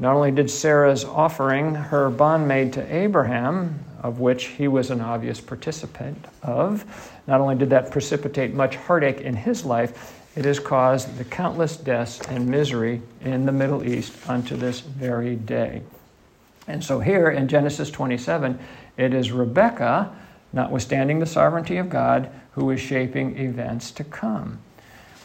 Not 0.00 0.16
only 0.16 0.32
did 0.32 0.50
Sarah's 0.50 1.04
offering 1.04 1.76
her 1.76 2.10
bondmaid 2.10 2.72
to 2.72 2.94
Abraham, 2.94 3.78
of 4.02 4.20
which 4.20 4.46
he 4.46 4.68
was 4.68 4.90
an 4.90 5.00
obvious 5.00 5.40
participant 5.40 6.26
of, 6.42 6.84
not 7.26 7.40
only 7.40 7.54
did 7.54 7.70
that 7.70 7.90
precipitate 7.90 8.52
much 8.52 8.76
heartache 8.76 9.20
in 9.20 9.34
his 9.34 9.64
life, 9.64 10.20
it 10.34 10.44
has 10.44 10.58
caused 10.58 11.18
the 11.18 11.24
countless 11.24 11.76
deaths 11.76 12.20
and 12.28 12.48
misery 12.48 13.02
in 13.20 13.46
the 13.46 13.52
Middle 13.52 13.84
East 13.84 14.14
unto 14.28 14.56
this 14.56 14.80
very 14.80 15.36
day. 15.36 15.82
And 16.66 16.82
so 16.82 17.00
here 17.00 17.30
in 17.30 17.48
Genesis 17.48 17.90
27, 17.90 18.58
it 18.96 19.14
is 19.14 19.32
Rebekah, 19.32 20.14
notwithstanding 20.52 21.18
the 21.18 21.26
sovereignty 21.26 21.76
of 21.76 21.90
God, 21.90 22.30
who 22.52 22.70
is 22.70 22.80
shaping 22.80 23.38
events 23.38 23.90
to 23.92 24.04
come. 24.04 24.58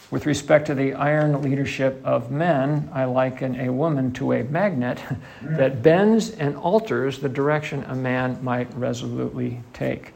With 0.10 0.26
respect 0.26 0.68
to 0.68 0.76
the 0.76 0.94
iron 0.94 1.42
leadership 1.42 2.00
of 2.06 2.32
men, 2.32 2.90
I 2.94 3.04
liken 3.04 3.60
a 3.60 3.70
woman 3.70 4.14
to 4.14 4.32
a 4.32 4.44
magnet 4.44 5.00
mm. 5.00 5.58
that 5.58 5.84
bends 5.84 6.30
and 6.32 6.56
alters 6.56 7.20
the 7.20 7.28
direction 7.28 7.84
a 7.88 7.96
man 7.96 8.42
might 8.42 8.74
resolutely 8.74 9.62
take. 9.74 10.14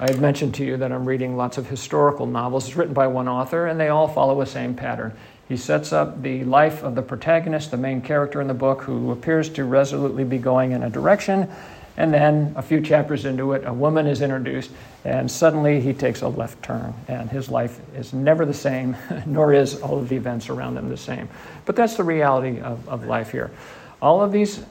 I 0.00 0.10
had 0.10 0.20
mentioned 0.20 0.54
to 0.56 0.64
you 0.64 0.76
that 0.78 0.90
I'm 0.90 1.04
reading 1.04 1.36
lots 1.36 1.58
of 1.58 1.68
historical 1.68 2.26
novels. 2.26 2.66
It's 2.66 2.76
written 2.76 2.94
by 2.94 3.06
one 3.06 3.28
author, 3.28 3.66
and 3.66 3.78
they 3.78 3.88
all 3.88 4.08
follow 4.08 4.40
the 4.40 4.46
same 4.46 4.74
pattern. 4.74 5.12
He 5.48 5.56
sets 5.56 5.92
up 5.92 6.22
the 6.22 6.42
life 6.44 6.82
of 6.82 6.96
the 6.96 7.02
protagonist, 7.02 7.70
the 7.70 7.76
main 7.76 8.00
character 8.00 8.40
in 8.40 8.48
the 8.48 8.54
book, 8.54 8.82
who 8.82 9.12
appears 9.12 9.48
to 9.50 9.64
resolutely 9.64 10.24
be 10.24 10.38
going 10.38 10.72
in 10.72 10.82
a 10.82 10.90
direction, 10.90 11.48
and 11.96 12.12
then 12.12 12.52
a 12.56 12.62
few 12.62 12.80
chapters 12.80 13.24
into 13.24 13.52
it, 13.52 13.66
a 13.66 13.72
woman 13.72 14.06
is 14.06 14.22
introduced, 14.22 14.70
and 15.04 15.30
suddenly 15.30 15.80
he 15.80 15.92
takes 15.92 16.22
a 16.22 16.28
left 16.28 16.62
turn, 16.62 16.94
and 17.08 17.30
his 17.30 17.48
life 17.48 17.80
is 17.94 18.12
never 18.12 18.46
the 18.46 18.54
same, 18.54 18.96
nor 19.26 19.52
is 19.52 19.80
all 19.82 19.98
of 19.98 20.08
the 20.08 20.16
events 20.16 20.48
around 20.48 20.76
him 20.76 20.88
the 20.88 20.96
same. 20.96 21.28
But 21.64 21.76
that's 21.76 21.96
the 21.96 22.04
reality 22.04 22.60
of, 22.60 22.88
of 22.88 23.06
life 23.06 23.32
here. 23.32 23.50
All 24.00 24.22
of 24.22 24.32
these 24.32 24.64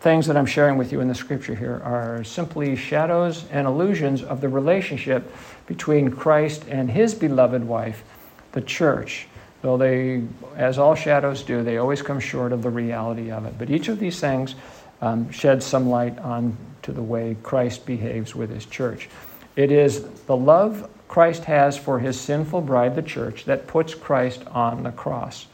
things 0.00 0.26
that 0.26 0.36
I'm 0.36 0.46
sharing 0.46 0.78
with 0.78 0.90
you 0.90 1.00
in 1.00 1.06
the 1.06 1.14
scripture 1.14 1.54
here 1.54 1.80
are 1.84 2.24
simply 2.24 2.74
shadows 2.74 3.44
and 3.52 3.68
illusions 3.68 4.22
of 4.22 4.40
the 4.40 4.48
relationship 4.48 5.32
between 5.66 6.10
Christ 6.10 6.64
and 6.68 6.90
his 6.90 7.14
beloved 7.14 7.62
wife, 7.62 8.02
the 8.50 8.62
church. 8.62 9.28
Though 9.62 9.76
they, 9.76 10.24
as 10.56 10.76
all 10.76 10.96
shadows 10.96 11.44
do, 11.44 11.62
they 11.62 11.78
always 11.78 12.02
come 12.02 12.18
short 12.18 12.52
of 12.52 12.62
the 12.62 12.70
reality 12.70 13.30
of 13.30 13.46
it. 13.46 13.56
But 13.58 13.70
each 13.70 13.86
of 13.86 14.00
these 14.00 14.18
things 14.18 14.56
um, 15.02 15.30
shed 15.30 15.62
some 15.62 15.90
light 15.90 16.18
on 16.20 16.56
to 16.82 16.92
the 16.92 17.02
way 17.02 17.36
Christ 17.42 17.84
behaves 17.84 18.34
with 18.34 18.48
his 18.48 18.64
church. 18.64 19.10
It 19.56 19.70
is 19.70 20.04
the 20.26 20.36
love 20.36 20.88
Christ 21.08 21.44
has 21.44 21.76
for 21.76 21.98
his 21.98 22.18
sinful 22.18 22.62
bride, 22.62 22.96
the 22.96 23.02
church, 23.02 23.44
that 23.44 23.66
puts 23.66 23.94
Christ 23.94 24.42
on 24.46 24.82
the 24.82 24.92
cross. 24.92 25.46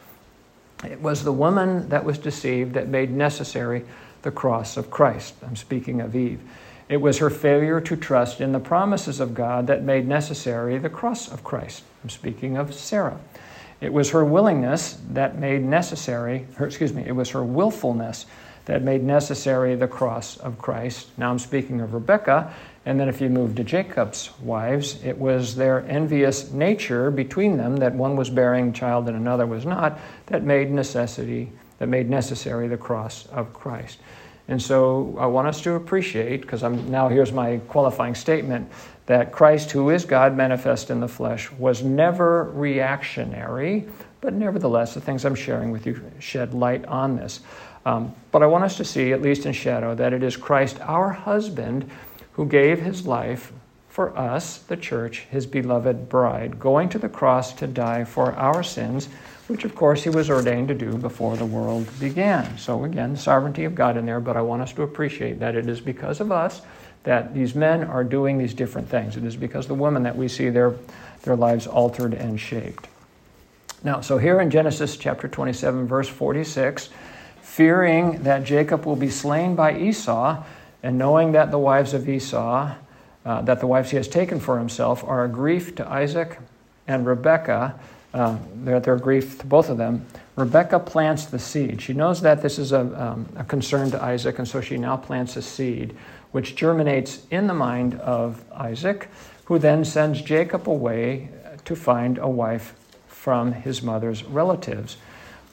It 0.89 1.01
was 1.01 1.25
the 1.25 1.33
woman 1.33 1.89
that 1.89 2.05
was 2.05 2.19
deceived 2.19 2.75
that 2.75 2.89
made 2.89 3.11
necessary 3.11 3.85
the 4.23 4.31
cross 4.31 4.77
of 4.77 4.91
Christ. 4.91 5.35
I'm 5.45 5.57
speaking 5.57 6.01
of 6.01 6.15
Eve. 6.15 6.41
It 6.89 6.99
was 6.99 7.19
her 7.19 7.31
failure 7.31 7.81
to 7.81 7.97
trust 7.97 8.41
in 8.41 8.53
the 8.53 8.61
promises 8.61 9.19
of 9.21 9.35
God 9.35 9.67
that 9.67 9.83
made 9.83 10.07
necessary 10.07 10.79
the 10.79 10.89
cross 10.89 11.31
of 11.31 11.43
Christ. 11.43 11.83
I'm 12.03 12.11
speaking 12.11 12.57
of 12.57 12.73
Sarah. 12.73 13.19
It 13.81 13.93
was 13.93 14.11
her 14.11 14.25
willingness 14.25 14.99
that 15.11 15.39
made 15.39 15.63
necessary, 15.63 16.47
her, 16.55 16.67
excuse 16.67 16.93
me, 16.93 17.05
it 17.07 17.13
was 17.13 17.31
her 17.31 17.45
willfulness 17.45 18.27
that 18.69 18.83
made 18.83 19.03
necessary 19.03 19.75
the 19.75 19.89
cross 19.89 20.37
of 20.37 20.59
Christ. 20.59 21.09
Now 21.17 21.31
I'm 21.31 21.39
speaking 21.39 21.81
of 21.81 21.95
Rebekah. 21.95 22.53
And 22.85 23.01
then 23.01 23.09
if 23.09 23.21
you 23.21 23.31
move 23.31 23.55
to 23.57 23.65
Jacob's 23.65 24.31
wives, 24.41 25.03
it 25.03 25.19
was 25.19 25.57
their 25.57 25.87
envious 25.89 26.53
nature 26.53 27.11
between 27.11 27.57
them 27.57 27.79
that 27.79 27.95
one 27.95 28.15
was 28.15 28.29
bearing 28.29 28.75
child 28.75 29.09
and 29.09 29.17
another 29.17 29.47
was 29.47 29.65
not 29.65 29.99
that 30.27 30.43
made 30.43 30.71
necessity, 30.71 31.51
that 31.79 31.89
made 31.89 32.11
necessary 32.11 32.69
the 32.69 32.77
cross 32.77 33.27
of 33.29 33.55
Christ. 33.55 33.99
And 34.49 34.61
so 34.61 35.15
I 35.21 35.27
want 35.27 35.47
us 35.47 35.61
to 35.63 35.75
appreciate, 35.75 36.41
because 36.41 36.63
I'm 36.63 36.91
now 36.91 37.09
here's 37.09 37.33
my 37.33 37.59
qualifying 37.69 38.15
statement, 38.15 38.71
that 39.07 39.31
Christ, 39.31 39.71
who 39.71 39.91
is 39.91 40.05
God 40.05 40.37
manifest 40.37 40.91
in 40.91 41.01
the 41.01 41.09
flesh, 41.09 41.51
was 41.53 41.83
never 41.83 42.45
reactionary, 42.45 43.87
but 44.21 44.33
nevertheless, 44.35 44.95
the 44.95 45.01
things 45.01 45.25
I'm 45.25 45.35
sharing 45.35 45.71
with 45.71 45.87
you 45.87 46.03
shed 46.19 46.55
light 46.55 46.85
on 46.87 47.17
this. 47.17 47.41
Um, 47.87 48.15
but 48.33 48.43
I 48.43 48.47
want 48.47 48.65
us 48.65 48.77
to 48.79 48.85
see, 48.85 49.13
at 49.13 49.23
least 49.23 49.47
in 49.47 49.53
shadow, 49.53 49.95
that 49.95 50.13
it 50.13 50.23
is 50.23 50.37
Christ, 50.37 50.81
our 50.81 51.11
husband, 51.11 51.91
who 52.33 52.47
gave 52.47 52.81
his 52.81 53.07
life 53.07 53.53
for 53.89 54.17
us, 54.17 54.59
the 54.59 54.77
church, 54.77 55.21
his 55.31 55.47
beloved 55.47 56.09
bride, 56.09 56.59
going 56.59 56.89
to 56.91 56.99
the 56.99 57.09
cross 57.09 57.53
to 57.55 57.67
die 57.67 58.05
for 58.05 58.33
our 58.35 58.63
sins 58.63 59.09
which 59.49 59.65
of 59.65 59.75
course 59.75 60.05
he 60.05 60.11
was 60.11 60.31
ordained 60.31 60.69
to 60.69 60.75
do 60.75 60.97
before 60.97 61.37
the 61.37 61.47
world 61.47 61.89
began. 61.99 62.57
So 62.59 62.85
again, 62.85 63.15
the 63.15 63.19
sovereignty 63.19 63.65
of 63.65 63.75
God 63.75 63.97
in 63.97 64.07
there, 64.07 64.21
but 64.21 64.37
I 64.37 64.43
want 64.43 64.63
us 64.63 64.73
to 64.75 64.83
appreciate 64.83 65.41
that 65.41 65.57
it 65.57 65.69
is 65.69 65.81
because 65.81 66.21
of 66.21 66.31
us 66.31 66.63
that 67.05 67.35
these 67.35 67.55
men 67.55 67.85
are 67.85 68.05
doing 68.05 68.37
these 68.37 68.53
different 68.53 68.89
things. 68.89 69.17
It 69.17 69.25
is 69.25 69.37
because 69.37 69.67
the 69.67 69.75
women 69.75 70.03
that 70.03 70.17
we 70.17 70.29
see 70.29 70.51
their, 70.51 70.75
their 71.23 71.37
lives 71.37 71.67
altered 71.67 72.13
and 72.13 72.39
shaped. 72.39 72.87
Now, 73.83 74.01
so 74.01 74.19
here 74.19 74.41
in 74.41 74.51
Genesis 74.51 74.97
chapter 74.97 75.29
27, 75.29 75.87
verse 75.87 76.09
46, 76.09 76.91
fearing 77.41 78.23
that 78.25 78.45
Jacob 78.45 78.85
will 78.85 78.97
be 78.97 79.09
slain 79.09 79.55
by 79.55 79.79
Esau, 79.79 80.43
and 80.83 80.99
knowing 80.99 81.33
that 81.33 81.51
the 81.51 81.59
wives 81.59 81.95
of 81.95 82.09
Esau, 82.09 82.75
uh, 83.25 83.43
that 83.43 83.61
the 83.61 83.67
wives 83.67 83.91
he 83.91 83.97
has 83.97 84.09
taken 84.09 84.39
for 84.39 84.59
himself, 84.59 85.03
are 85.05 85.25
a 85.25 85.29
grief 85.29 85.75
to 85.77 85.89
Isaac 85.89 86.39
and 86.87 87.07
Rebekah, 87.07 87.79
their, 88.65 88.81
their 88.81 88.97
grief 88.97 89.39
to 89.39 89.47
both 89.47 89.69
of 89.69 89.79
them, 89.79 90.07
Rebekah 90.37 90.81
plants 90.81 91.27
the 91.27 91.39
seed. 91.39 91.83
She 91.83 91.93
knows 91.93 92.21
that 92.23 92.43
this 92.43 92.59
is 92.59 92.73
a, 92.73 92.81
um, 92.81 93.29
a 93.37 93.45
concern 93.45 93.91
to 93.91 94.03
Isaac, 94.03 94.39
and 94.39 94.47
so 94.47 94.61
she 94.61 94.77
now 94.77 94.97
plants 94.97 95.37
a 95.37 95.43
seed, 95.43 95.97
which 96.33 96.55
germinates 96.55 97.27
in 97.31 97.47
the 97.47 97.55
mind 97.55 97.95
of 97.95 98.45
Isaac, 98.53 99.09
who 99.47 99.59
then 99.59 99.85
sends 99.85 100.23
Jacob 100.23 100.69
away 100.69 101.31
to 101.65 101.75
find 101.75 102.19
a 102.19 102.29
wife 102.29 102.75
from 103.07 103.53
his 103.53 103.83
mother's 103.83 104.23
relatives, 104.25 104.97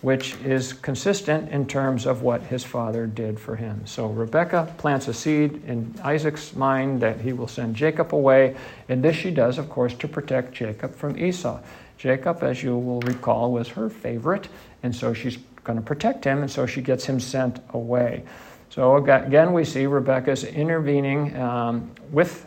which 0.02 0.36
is 0.44 0.72
consistent 0.72 1.50
in 1.50 1.66
terms 1.66 2.06
of 2.06 2.22
what 2.22 2.44
his 2.44 2.64
father 2.64 3.08
did 3.08 3.40
for 3.40 3.56
him. 3.56 3.82
So 3.86 4.06
Rebekah 4.08 4.76
plants 4.78 5.08
a 5.08 5.14
seed 5.14 5.64
in 5.66 5.96
Isaac's 6.04 6.56
mind 6.56 7.02
that 7.02 7.22
he 7.22 7.34
will 7.34 7.48
send 7.48 7.76
Jacob 7.76 8.14
away, 8.14 8.56
and 8.88 9.04
this 9.04 9.16
she 9.16 9.32
does, 9.32 9.58
of 9.58 9.68
course, 9.68 9.96
to 9.96 10.08
protect 10.08 10.54
Jacob 10.54 10.94
from 10.94 11.18
Esau. 11.18 11.60
Jacob, 11.98 12.44
as 12.44 12.62
you 12.62 12.78
will 12.78 13.02
recall, 13.02 13.52
was 13.52 13.70
her 13.70 13.90
favorite, 13.90 14.48
and 14.84 14.96
so 14.96 15.14
she's 15.14 15.38
going 15.64 15.78
to 15.78 15.86
protect 15.86 16.24
him, 16.24 16.42
and 16.42 16.52
so 16.52 16.66
she 16.66 16.82
gets 16.82 17.06
him 17.06 17.20
sent 17.20 17.60
away. 17.74 18.24
So 18.70 18.98
again, 18.98 19.54
we 19.54 19.64
see 19.64 19.86
Rebekah's 19.86 20.44
intervening 20.44 21.36
um, 21.38 21.92
with 22.12 22.46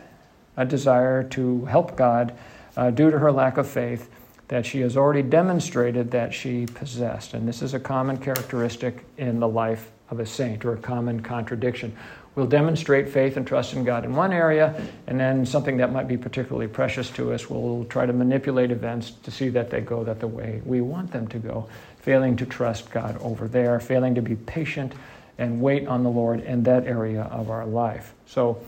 a 0.57 0.65
desire 0.65 1.23
to 1.23 1.65
help 1.65 1.95
God 1.95 2.33
uh, 2.77 2.91
due 2.91 3.09
to 3.09 3.17
her 3.17 3.31
lack 3.31 3.57
of 3.57 3.67
faith 3.67 4.09
that 4.49 4.65
she 4.65 4.81
has 4.81 4.97
already 4.97 5.21
demonstrated 5.21 6.11
that 6.11 6.33
she 6.33 6.65
possessed. 6.65 7.33
And 7.33 7.47
this 7.47 7.61
is 7.61 7.73
a 7.73 7.79
common 7.79 8.17
characteristic 8.17 9.05
in 9.17 9.39
the 9.39 9.47
life 9.47 9.91
of 10.09 10.19
a 10.19 10.25
saint, 10.25 10.65
or 10.65 10.73
a 10.73 10.77
common 10.77 11.21
contradiction. 11.21 11.95
We'll 12.35 12.47
demonstrate 12.47 13.09
faith 13.09 13.37
and 13.37 13.45
trust 13.45 13.73
in 13.73 13.83
God 13.83 14.05
in 14.05 14.15
one 14.15 14.31
area, 14.31 14.81
and 15.07 15.19
then 15.19 15.45
something 15.45 15.77
that 15.77 15.91
might 15.91 16.07
be 16.07 16.17
particularly 16.17 16.67
precious 16.67 17.09
to 17.11 17.33
us, 17.33 17.49
we'll 17.49 17.85
try 17.85 18.05
to 18.05 18.13
manipulate 18.13 18.71
events 18.71 19.11
to 19.23 19.31
see 19.31 19.49
that 19.49 19.69
they 19.69 19.81
go 19.81 20.03
that 20.03 20.19
the 20.19 20.27
way 20.27 20.61
we 20.63 20.79
want 20.81 21.11
them 21.11 21.27
to 21.29 21.39
go, 21.39 21.67
failing 21.97 22.37
to 22.37 22.45
trust 22.45 22.91
God 22.91 23.17
over 23.21 23.47
there, 23.47 23.79
failing 23.79 24.15
to 24.15 24.21
be 24.21 24.35
patient 24.35 24.93
and 25.37 25.61
wait 25.61 25.87
on 25.87 26.03
the 26.03 26.09
Lord 26.09 26.41
in 26.41 26.63
that 26.63 26.85
area 26.85 27.23
of 27.23 27.49
our 27.49 27.65
life. 27.65 28.13
So 28.25 28.61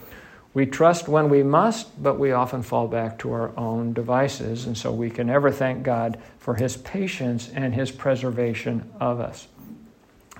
we 0.54 0.66
trust 0.66 1.08
when 1.08 1.30
we 1.30 1.42
must, 1.42 2.02
but 2.02 2.18
we 2.18 2.32
often 2.32 2.62
fall 2.62 2.88
back 2.88 3.18
to 3.20 3.32
our 3.32 3.56
own 3.56 3.94
devices, 3.94 4.66
and 4.66 4.76
so 4.76 4.92
we 4.92 5.08
can 5.08 5.28
never 5.28 5.50
thank 5.50 5.82
God 5.82 6.20
for 6.38 6.56
his 6.56 6.76
patience 6.76 7.48
and 7.54 7.74
his 7.74 7.90
preservation 7.90 8.90
of 9.00 9.20
us. 9.20 9.48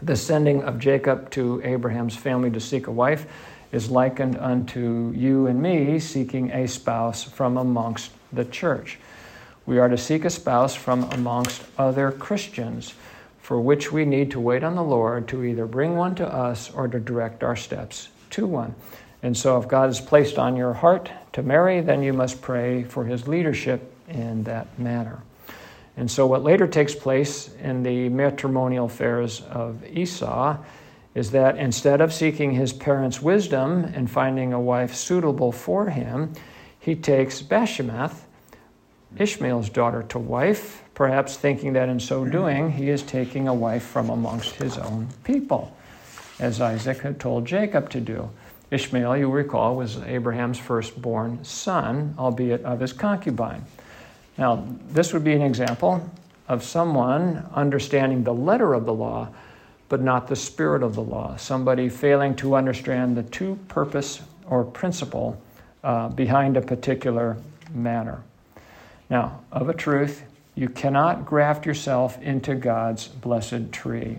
The 0.04 0.16
sending 0.16 0.64
of 0.64 0.80
Jacob 0.80 1.30
to 1.30 1.62
Abraham's 1.62 2.16
family 2.16 2.50
to 2.50 2.60
seek 2.60 2.88
a 2.88 2.90
wife 2.90 3.24
is 3.70 3.88
likened 3.88 4.36
unto 4.36 5.12
you 5.14 5.46
and 5.46 5.62
me 5.62 6.00
seeking 6.00 6.50
a 6.50 6.66
spouse 6.66 7.22
from 7.22 7.56
amongst 7.56 8.10
the 8.32 8.44
church. 8.44 8.98
We 9.64 9.78
are 9.78 9.88
to 9.88 9.96
seek 9.96 10.24
a 10.24 10.30
spouse 10.30 10.74
from 10.74 11.04
amongst 11.12 11.62
other 11.78 12.10
Christians, 12.10 12.94
for 13.40 13.60
which 13.60 13.92
we 13.92 14.04
need 14.04 14.32
to 14.32 14.40
wait 14.40 14.64
on 14.64 14.74
the 14.74 14.82
Lord 14.82 15.28
to 15.28 15.44
either 15.44 15.66
bring 15.66 15.94
one 15.94 16.16
to 16.16 16.26
us 16.26 16.68
or 16.72 16.88
to 16.88 16.98
direct 16.98 17.44
our 17.44 17.54
steps 17.54 18.08
to 18.30 18.44
one. 18.44 18.74
And 19.22 19.36
so, 19.36 19.56
if 19.60 19.68
God 19.68 19.86
has 19.86 20.00
placed 20.00 20.36
on 20.36 20.56
your 20.56 20.72
heart 20.72 21.12
to 21.34 21.44
marry, 21.44 21.80
then 21.80 22.02
you 22.02 22.12
must 22.12 22.42
pray 22.42 22.82
for 22.82 23.04
his 23.04 23.28
leadership 23.28 23.94
in 24.08 24.42
that 24.44 24.76
manner. 24.80 25.22
And 25.96 26.11
so, 26.11 26.26
what 26.26 26.42
later 26.42 26.66
takes 26.66 26.94
place 26.94 27.52
in 27.61 27.83
the 27.83 28.09
matrimonial 28.09 28.87
affairs 28.87 29.42
of 29.42 29.85
Esau 29.87 30.57
is 31.14 31.31
that 31.33 31.59
instead 31.59 32.00
of 32.00 32.12
seeking 32.12 32.52
his 32.52 32.72
parents' 32.72 33.20
wisdom 33.20 33.85
and 33.85 34.11
finding 34.11 34.52
a 34.52 34.61
wife 34.61 34.94
suitable 34.94 35.52
for 35.52 35.90
him, 35.90 36.33
he 36.78 36.94
takes 36.94 37.42
Bashemath, 37.42 38.22
Ishmael's 39.18 39.68
daughter, 39.68 40.02
to 40.05 40.18
wife, 40.18 40.83
perhaps 40.94 41.37
thinking 41.37 41.74
that 41.74 41.90
in 41.90 42.00
so 42.00 42.24
doing 42.24 42.72
he 42.72 42.88
is 42.88 43.02
taking 43.02 43.46
a 43.46 43.55
wife 43.55 43.83
from 43.83 44.09
amongst 44.09 44.55
his 44.55 44.78
own 44.78 45.09
people, 45.24 45.76
as 46.40 46.61
Isaac 46.61 46.98
had 47.00 47.20
told 47.20 47.44
Jacob 47.44 47.90
to 47.90 48.00
do. 48.00 48.31
Ishmael, 48.70 49.18
you 49.18 49.31
recall, 49.31 49.76
was 49.76 49.98
Abraham's 49.98 50.59
firstborn 50.59 51.44
son, 51.44 52.14
albeit 52.18 52.64
of 52.64 52.81
his 52.81 52.94
concubine. 52.94 53.66
Now, 54.38 54.66
this 54.88 55.12
would 55.12 55.24
be 55.24 55.32
an 55.32 55.42
example 55.42 56.08
of 56.48 56.62
someone 56.62 57.48
understanding 57.54 58.24
the 58.24 58.34
letter 58.34 58.74
of 58.74 58.86
the 58.86 58.94
law, 58.94 59.28
but 59.88 60.00
not 60.00 60.26
the 60.28 60.36
spirit 60.36 60.82
of 60.82 60.94
the 60.94 61.02
law. 61.02 61.36
Somebody 61.36 61.88
failing 61.88 62.34
to 62.36 62.54
understand 62.54 63.16
the 63.16 63.22
true 63.22 63.58
purpose 63.68 64.20
or 64.46 64.64
principle 64.64 65.40
uh, 65.84 66.08
behind 66.08 66.56
a 66.56 66.62
particular 66.62 67.36
manner. 67.74 68.22
Now, 69.10 69.40
of 69.50 69.68
a 69.68 69.74
truth, 69.74 70.22
you 70.54 70.68
cannot 70.68 71.24
graft 71.24 71.66
yourself 71.66 72.20
into 72.22 72.54
God's 72.54 73.08
blessed 73.08 73.72
tree. 73.72 74.18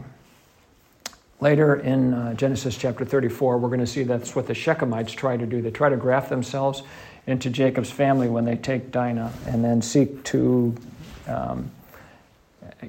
Later 1.39 1.75
in 1.75 2.13
uh, 2.13 2.33
Genesis 2.35 2.77
chapter 2.77 3.03
34, 3.03 3.57
we're 3.57 3.67
going 3.67 3.79
to 3.79 3.87
see 3.87 4.03
that's 4.03 4.35
what 4.35 4.47
the 4.47 4.53
Shechemites 4.53 5.09
try 5.09 5.35
to 5.35 5.45
do. 5.45 5.61
They 5.61 5.71
try 5.71 5.89
to 5.89 5.97
graft 5.97 6.29
themselves 6.29 6.83
into 7.27 7.49
Jacob's 7.49 7.91
family 7.91 8.27
when 8.27 8.45
they 8.45 8.55
take 8.55 8.91
Dinah 8.91 9.31
and 9.47 9.63
then 9.63 9.81
seek 9.81 10.23
to 10.25 10.75
um, 11.27 11.71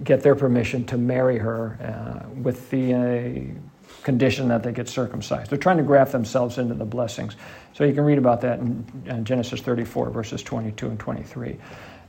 get 0.03 0.23
their 0.23 0.35
permission 0.35 0.85
to 0.87 0.99
marry 0.99 1.39
her 1.39 1.79
uh, 1.81 2.29
with 2.31 2.71
the 2.71 2.95
uh, 2.95 4.03
condition 4.03 4.49
that 4.49 4.63
they 4.63 4.73
get 4.73 4.89
circumcised. 4.89 5.51
They're 5.51 5.59
trying 5.59 5.77
to 5.77 5.83
graft 5.83 6.13
themselves 6.13 6.59
into 6.59 6.75
the 6.75 6.85
blessings. 6.85 7.37
So 7.75 7.85
you 7.85 7.95
can 7.95 8.05
read 8.05 8.19
about 8.19 8.41
that 8.43 8.59
in, 8.59 8.85
in 9.07 9.25
Genesis 9.25 9.61
34, 9.61 10.11
verses 10.11 10.43
22 10.43 10.89
and 10.89 10.99
23. 10.99 11.57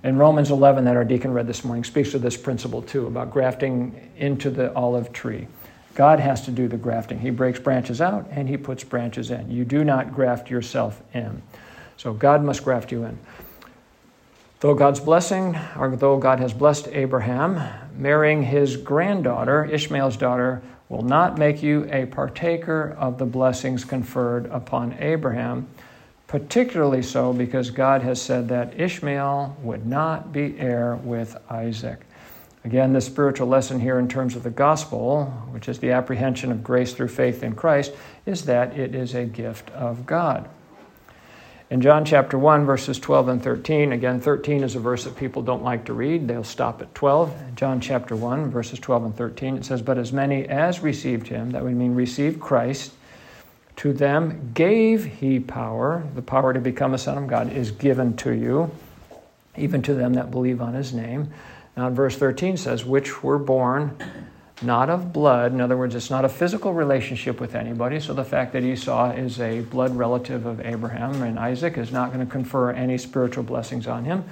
In 0.04 0.18
Romans 0.18 0.52
11, 0.52 0.86
that 0.86 0.96
our 0.96 1.04
deacon 1.04 1.34
read 1.34 1.48
this 1.48 1.64
morning, 1.64 1.84
speaks 1.84 2.12
to 2.12 2.20
this 2.20 2.38
principle 2.38 2.82
too 2.82 3.08
about 3.08 3.32
grafting 3.32 4.12
into 4.18 4.50
the 4.50 4.74
olive 4.74 5.12
tree. 5.14 5.48
God 5.96 6.20
has 6.20 6.44
to 6.46 6.52
do 6.52 6.68
the 6.68 6.78
grafting. 6.78 7.20
He 7.20 7.30
breaks 7.30 7.58
branches 7.58 8.02
out 8.02 8.28
and 8.30 8.50
he 8.50 8.58
puts 8.58 8.84
branches 8.84 9.32
in. 9.32 9.50
You 9.50 9.64
do 9.64 9.84
not 9.84 10.14
graft 10.14 10.50
yourself 10.50 11.02
in. 11.14 11.42
So 11.98 12.14
God 12.14 12.44
must 12.44 12.64
graft 12.64 12.92
you 12.92 13.04
in. 13.04 13.18
Though 14.60 14.74
God's 14.74 15.00
blessing, 15.00 15.58
or 15.78 15.96
though 15.96 16.18
God 16.18 16.40
has 16.40 16.54
blessed 16.54 16.88
Abraham, 16.88 17.62
marrying 17.98 18.44
his 18.44 18.78
granddaughter, 18.78 19.66
Ishmael's 19.66 20.18
daughter, 20.18 20.62
will 20.90 21.04
not 21.04 21.38
make 21.38 21.62
you 21.64 21.88
a 21.92 22.06
partaker 22.06 22.96
of 22.98 23.18
the 23.18 23.26
blessings 23.26 23.84
conferred 23.84 24.46
upon 24.48 24.94
Abraham, 25.00 25.68
particularly 26.28 27.02
so 27.02 27.34
because 27.34 27.70
God 27.70 28.02
has 28.02 28.22
said 28.22 28.48
that 28.50 28.80
Ishmael 28.80 29.58
would 29.62 29.86
not 29.86 30.32
be 30.32 30.58
heir 30.60 30.96
with 30.96 31.38
Isaac. 31.50 32.06
Again, 32.64 32.94
the 32.94 33.02
spiritual 33.02 33.48
lesson 33.48 33.80
here 33.80 34.00
in 34.00 34.08
terms 34.08 34.36
of 34.36 34.42
the 34.42 34.50
gospel, 34.50 35.26
which 35.52 35.70
is 35.70 35.78
the 35.78 35.92
apprehension 35.92 36.52
of 36.52 36.64
grace 36.64 36.94
through 36.94 37.10
faith 37.10 37.44
in 37.44 37.54
Christ, 37.54 37.94
is 38.26 38.46
that 38.46 38.78
it 38.78 38.96
is 38.96 39.14
a 39.14 39.26
gift 39.26 39.70
of 39.72 40.06
God. 40.06 40.50
In 41.70 41.82
John 41.82 42.06
chapter 42.06 42.38
1, 42.38 42.66
verses 42.66 43.00
12 43.00 43.28
and 43.28 43.44
13, 43.44 43.92
again, 43.92 44.22
13 44.22 44.64
is 44.64 44.76
a 44.76 44.80
verse 44.80 45.04
that 45.04 45.16
people 45.16 45.42
don't 45.42 45.64
like 45.64 45.86
to 45.86 45.94
read. 45.94 46.28
They'll 46.28 46.44
stop 46.44 46.82
at 46.82 46.94
12. 46.94 47.56
John 47.56 47.82
chapter 47.82 48.16
1, 48.16 48.52
verses 48.52 48.80
12 48.80 49.06
and 49.06 49.16
13, 49.16 49.58
it 49.58 49.66
says, 49.66 49.82
But 49.82 49.98
as 49.98 50.14
many 50.14 50.48
as 50.48 50.82
received 50.82 51.28
him, 51.28 51.52
that 51.52 51.64
would 51.64 51.76
mean 51.76 51.96
received 51.96 52.40
Christ, 52.40 52.94
to 53.78 53.94
them 53.94 54.52
gave 54.54 55.06
he 55.06 55.40
power. 55.40 56.08
The 56.14 56.22
power 56.22 56.54
to 56.54 56.60
become 56.60 56.94
a 56.94 57.00
son 57.00 57.18
of 57.18 57.28
God 57.28 57.52
is 57.52 57.72
given 57.72 58.16
to 58.18 58.32
you, 58.32 58.70
even 59.58 59.82
to 59.82 59.96
them 59.96 60.14
that 60.14 60.30
believe 60.30 60.62
on 60.62 60.76
his 60.76 60.94
name 60.94 61.34
now, 61.76 61.90
verse 61.90 62.16
13 62.16 62.58
says, 62.58 62.86
which 62.86 63.22
were 63.22 63.38
born 63.38 63.98
not 64.62 64.90
of 64.90 65.12
blood. 65.12 65.52
In 65.52 65.60
other 65.60 65.78
words, 65.78 65.96
it's 65.96 66.10
not 66.10 66.24
a 66.24 66.30
physical 66.30 66.74
relationship 66.74 67.40
with 67.40 67.56
anybody. 67.56 68.00
So 68.00 68.14
the 68.14 68.24
fact 68.24 68.54
that 68.54 68.64
Esau 68.64 69.12
is 69.12 69.40
a 69.40 69.62
blood 69.62 69.96
relative 69.96 70.46
of 70.46 70.62
Abraham 70.62 71.22
and 71.24 71.38
Isaac 71.38 71.78
is 71.78 71.92
not 71.92 72.14
going 72.14 72.26
to 72.26 72.32
confer 72.32 72.72
any 72.72 72.98
spiritual 72.98 73.44
blessings 73.44 73.88
on 73.88 74.06
him, 74.06 74.24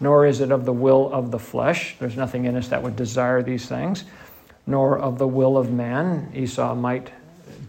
nor 0.00 0.26
is 0.26 0.40
it 0.40 0.52
of 0.52 0.64
the 0.64 0.72
will 0.72 1.12
of 1.12 1.30
the 1.30 1.38
flesh. 1.38 1.96
There's 1.98 2.16
nothing 2.16 2.44
in 2.44 2.56
us 2.56 2.68
that 2.68 2.82
would 2.82 2.96
desire 2.96 3.42
these 3.42 3.66
things, 3.66 4.04
nor 4.66 4.98
of 4.98 5.18
the 5.18 5.26
will 5.26 5.58
of 5.58 5.72
man. 5.72 6.30
Esau 6.34 6.74
might 6.74 7.10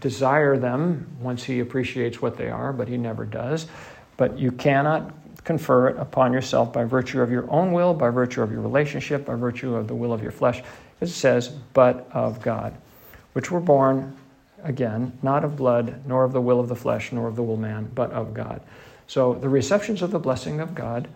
desire 0.00 0.56
them 0.56 1.06
once 1.20 1.42
he 1.42 1.60
appreciates 1.60 2.22
what 2.22 2.36
they 2.36 2.48
are, 2.48 2.72
but 2.72 2.86
he 2.86 2.96
never 2.96 3.24
does. 3.24 3.66
But 4.16 4.38
you 4.38 4.52
cannot 4.52 5.12
confer 5.44 5.88
it 5.88 5.96
upon 5.98 6.32
yourself 6.32 6.72
by 6.72 6.84
virtue 6.84 7.20
of 7.20 7.30
your 7.30 7.50
own 7.50 7.72
will, 7.72 7.92
by 7.92 8.10
virtue 8.10 8.42
of 8.42 8.50
your 8.50 8.60
relationship, 8.60 9.26
by 9.26 9.34
virtue 9.34 9.74
of 9.74 9.88
the 9.88 9.94
will 9.94 10.12
of 10.12 10.22
your 10.22 10.32
flesh. 10.32 10.62
It 11.00 11.08
says, 11.08 11.48
but 11.72 12.08
of 12.12 12.40
God, 12.40 12.74
which 13.32 13.50
were 13.50 13.60
born, 13.60 14.16
again, 14.62 15.18
not 15.22 15.44
of 15.44 15.56
blood, 15.56 16.02
nor 16.06 16.24
of 16.24 16.32
the 16.32 16.40
will 16.40 16.60
of 16.60 16.68
the 16.68 16.76
flesh, 16.76 17.12
nor 17.12 17.28
of 17.28 17.36
the 17.36 17.42
will 17.42 17.56
man, 17.56 17.90
but 17.94 18.10
of 18.12 18.34
God. 18.34 18.60
So 19.06 19.34
the 19.34 19.48
receptions 19.48 20.02
of 20.02 20.10
the 20.10 20.18
blessing 20.18 20.60
of 20.60 20.74
God 20.74 21.08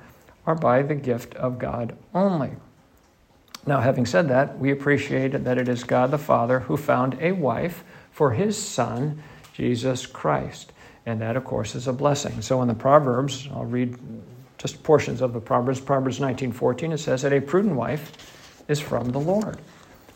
are 0.46 0.54
by 0.54 0.82
the 0.82 0.94
gift 0.94 1.34
of 1.34 1.58
God 1.58 1.96
only. 2.14 2.50
Now, 3.66 3.80
having 3.80 4.06
said 4.06 4.28
that, 4.28 4.58
we 4.58 4.70
appreciate 4.70 5.32
that 5.44 5.58
it 5.58 5.68
is 5.68 5.84
God 5.84 6.10
the 6.10 6.18
Father 6.18 6.60
who 6.60 6.76
found 6.76 7.18
a 7.20 7.32
wife 7.32 7.84
for 8.12 8.32
his 8.32 8.56
Son, 8.56 9.22
Jesus 9.52 10.06
Christ. 10.06 10.72
And 11.04 11.20
that, 11.20 11.36
of 11.36 11.44
course, 11.44 11.74
is 11.74 11.86
a 11.86 11.92
blessing. 11.92 12.40
So 12.42 12.62
in 12.62 12.68
the 12.68 12.74
Proverbs, 12.74 13.48
I'll 13.52 13.64
read 13.64 13.98
just 14.58 14.82
portions 14.82 15.20
of 15.20 15.32
the 15.32 15.40
Proverbs. 15.40 15.80
Proverbs 15.80 16.18
19:14 16.18 16.92
it 16.92 16.98
says 16.98 17.22
that 17.22 17.32
a 17.32 17.40
prudent 17.40 17.74
wife 17.74 18.12
is 18.68 18.81
from 18.81 19.11
the 19.11 19.20
Lord. 19.20 19.59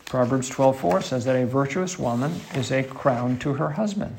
Proverbs 0.05 0.49
12:4 0.49 1.01
says 1.01 1.25
that 1.25 1.35
a 1.35 1.45
virtuous 1.45 1.97
woman 1.97 2.31
is 2.53 2.71
a 2.71 2.83
crown 2.83 3.37
to 3.39 3.53
her 3.53 3.71
husband. 3.71 4.15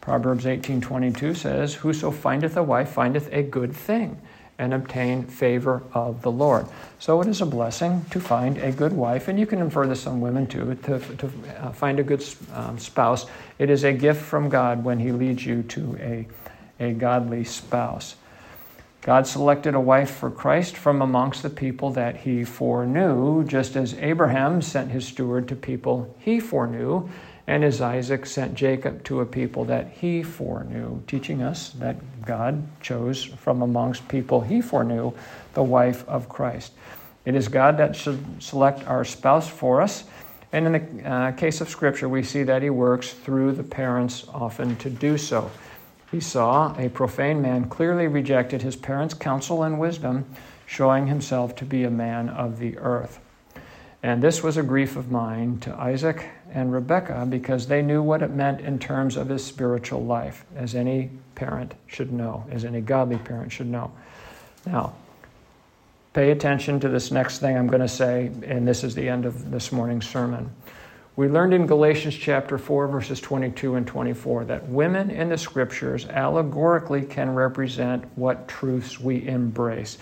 Proverbs 0.00 0.46
18:22 0.46 1.34
says, 1.34 1.74
"Whoso 1.74 2.10
findeth 2.10 2.56
a 2.56 2.62
wife 2.62 2.90
findeth 2.90 3.28
a 3.32 3.42
good 3.42 3.74
thing." 3.74 4.18
and 4.58 4.74
obtain 4.74 5.24
favor 5.24 5.82
of 5.92 6.22
the 6.22 6.30
Lord. 6.30 6.66
So 7.00 7.20
it 7.20 7.26
is 7.26 7.40
a 7.40 7.46
blessing 7.46 8.04
to 8.10 8.20
find 8.20 8.58
a 8.58 8.70
good 8.70 8.92
wife, 8.92 9.26
and 9.26 9.38
you 9.38 9.46
can 9.46 9.60
infer 9.60 9.86
this 9.88 10.06
on 10.06 10.20
women 10.20 10.46
too, 10.46 10.76
to, 10.84 11.00
to 11.00 11.32
uh, 11.58 11.72
find 11.72 11.98
a 11.98 12.04
good 12.04 12.24
um, 12.54 12.78
spouse. 12.78 13.26
It 13.58 13.70
is 13.70 13.82
a 13.82 13.92
gift 13.92 14.22
from 14.22 14.48
God 14.48 14.84
when 14.84 15.00
He 15.00 15.10
leads 15.10 15.44
you 15.44 15.64
to 15.64 15.96
a, 16.00 16.28
a 16.78 16.92
godly 16.92 17.42
spouse. 17.42 18.14
God 19.02 19.26
selected 19.26 19.74
a 19.74 19.80
wife 19.80 20.10
for 20.10 20.30
Christ 20.30 20.76
from 20.76 21.02
amongst 21.02 21.42
the 21.42 21.50
people 21.50 21.90
that 21.90 22.16
He 22.16 22.44
foreknew, 22.44 23.44
just 23.44 23.76
as 23.76 23.94
Abraham 23.94 24.62
sent 24.62 24.90
his 24.90 25.06
steward 25.06 25.48
to 25.48 25.56
people 25.56 26.16
He 26.20 26.40
foreknew 26.40 27.08
and 27.46 27.64
as 27.64 27.80
Isaac 27.80 28.24
sent 28.26 28.54
Jacob 28.54 29.02
to 29.04 29.20
a 29.20 29.26
people 29.26 29.64
that 29.64 29.88
he 29.88 30.22
foreknew, 30.22 31.02
teaching 31.06 31.42
us 31.42 31.70
that 31.70 31.96
God 32.24 32.62
chose 32.80 33.24
from 33.24 33.62
amongst 33.62 34.06
people 34.08 34.40
he 34.40 34.60
foreknew 34.60 35.12
the 35.54 35.62
wife 35.62 36.08
of 36.08 36.28
Christ. 36.28 36.72
It 37.24 37.34
is 37.34 37.48
God 37.48 37.78
that 37.78 37.96
should 37.96 38.42
select 38.42 38.86
our 38.86 39.04
spouse 39.04 39.48
for 39.48 39.80
us. 39.80 40.04
And 40.52 40.66
in 40.66 40.72
the 40.72 41.10
uh, 41.10 41.32
case 41.32 41.60
of 41.60 41.68
Scripture, 41.68 42.08
we 42.08 42.22
see 42.22 42.42
that 42.42 42.62
he 42.62 42.70
works 42.70 43.12
through 43.12 43.52
the 43.52 43.62
parents 43.62 44.26
often 44.32 44.76
to 44.76 44.90
do 44.90 45.16
so. 45.16 45.50
Esau, 46.12 46.74
a 46.78 46.88
profane 46.90 47.40
man, 47.40 47.68
clearly 47.68 48.06
rejected 48.06 48.62
his 48.62 48.76
parents' 48.76 49.14
counsel 49.14 49.62
and 49.62 49.80
wisdom, 49.80 50.26
showing 50.66 51.06
himself 51.06 51.54
to 51.56 51.64
be 51.64 51.84
a 51.84 51.90
man 51.90 52.28
of 52.28 52.58
the 52.58 52.78
earth. 52.78 53.18
And 54.02 54.22
this 54.22 54.42
was 54.42 54.56
a 54.56 54.62
grief 54.62 54.96
of 54.96 55.10
mine 55.10 55.58
to 55.60 55.74
Isaac 55.74 56.26
and 56.52 56.72
Rebekah 56.72 57.26
because 57.30 57.68
they 57.68 57.82
knew 57.82 58.02
what 58.02 58.20
it 58.20 58.30
meant 58.30 58.60
in 58.60 58.78
terms 58.78 59.16
of 59.16 59.28
his 59.28 59.44
spiritual 59.44 60.04
life, 60.04 60.44
as 60.56 60.74
any 60.74 61.10
parent 61.34 61.74
should 61.86 62.12
know, 62.12 62.44
as 62.50 62.64
any 62.64 62.80
godly 62.80 63.18
parent 63.18 63.52
should 63.52 63.68
know. 63.68 63.92
Now, 64.66 64.94
pay 66.14 66.30
attention 66.30 66.80
to 66.80 66.88
this 66.88 67.10
next 67.10 67.38
thing 67.38 67.56
I'm 67.56 67.68
going 67.68 67.80
to 67.80 67.88
say, 67.88 68.30
and 68.44 68.66
this 68.66 68.82
is 68.82 68.94
the 68.94 69.08
end 69.08 69.24
of 69.24 69.50
this 69.50 69.70
morning's 69.70 70.08
sermon. 70.08 70.50
We 71.14 71.28
learned 71.28 71.52
in 71.52 71.66
Galatians 71.66 72.16
chapter 72.16 72.56
4, 72.56 72.88
verses 72.88 73.20
22 73.20 73.74
and 73.74 73.86
24, 73.86 74.46
that 74.46 74.66
women 74.66 75.10
in 75.10 75.28
the 75.28 75.36
scriptures 75.36 76.06
allegorically 76.06 77.02
can 77.02 77.34
represent 77.34 78.06
what 78.16 78.48
truths 78.48 78.98
we 78.98 79.28
embrace. 79.28 79.98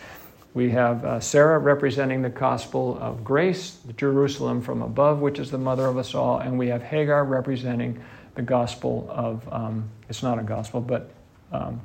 We 0.55 0.71
have 0.71 1.05
uh, 1.05 1.19
Sarah 1.19 1.59
representing 1.59 2.23
the 2.23 2.29
gospel 2.29 2.97
of 3.01 3.25
grace, 3.25 3.79
Jerusalem 3.97 4.63
from 4.63 4.83
above, 4.83 5.19
which 5.19 5.41
is 5.41 5.51
the 5.51 5.59
mother 5.59 5.87
of 5.87 5.99
us 5.99 6.15
all, 6.15 6.39
and 6.39 6.57
we 6.57 6.69
have 6.69 6.81
Hagar 6.81 7.25
representing 7.25 8.01
the 8.37 8.43
gospel 8.43 9.09
of, 9.11 9.53
um, 9.53 9.91
it's 10.09 10.23
not 10.23 10.39
a 10.39 10.45
gospel, 10.45 10.81
but 10.81 11.11
um, 11.51 11.81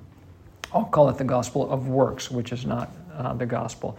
I'll 0.71 0.85
call 0.85 1.09
it 1.09 1.17
the 1.17 1.23
gospel 1.23 1.71
of 1.71 1.88
works, 1.88 2.29
which 2.29 2.51
is 2.51 2.63
not 2.63 2.91
uh, 3.15 3.33
the 3.33 3.47
gospel. 3.47 3.97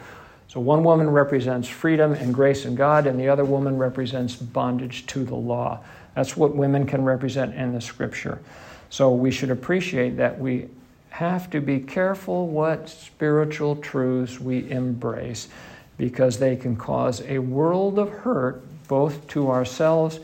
So 0.48 0.60
one 0.60 0.84
woman 0.84 1.10
represents 1.10 1.68
freedom 1.68 2.12
and 2.12 2.32
grace 2.32 2.64
in 2.64 2.74
God, 2.74 3.06
and 3.06 3.18
the 3.18 3.28
other 3.28 3.44
woman 3.44 3.76
represents 3.78 4.36
bondage 4.36 5.06
to 5.06 5.24
the 5.24 5.34
law. 5.34 5.80
That's 6.14 6.36
what 6.36 6.54
women 6.54 6.86
can 6.86 7.04
represent 7.04 7.54
in 7.54 7.72
the 7.72 7.80
scripture. 7.80 8.40
So 8.88 9.12
we 9.12 9.30
should 9.30 9.50
appreciate 9.50 10.16
that 10.16 10.38
we 10.38 10.68
have 11.10 11.50
to 11.50 11.60
be 11.60 11.80
careful 11.80 12.46
what 12.46 12.88
spiritual 12.88 13.76
truths 13.76 14.38
we 14.38 14.70
embrace 14.70 15.48
because 15.98 16.38
they 16.38 16.56
can 16.56 16.76
cause 16.76 17.22
a 17.22 17.38
world 17.38 17.98
of 17.98 18.10
hurt 18.10 18.62
both 18.86 19.26
to 19.28 19.50
ourselves 19.50 20.20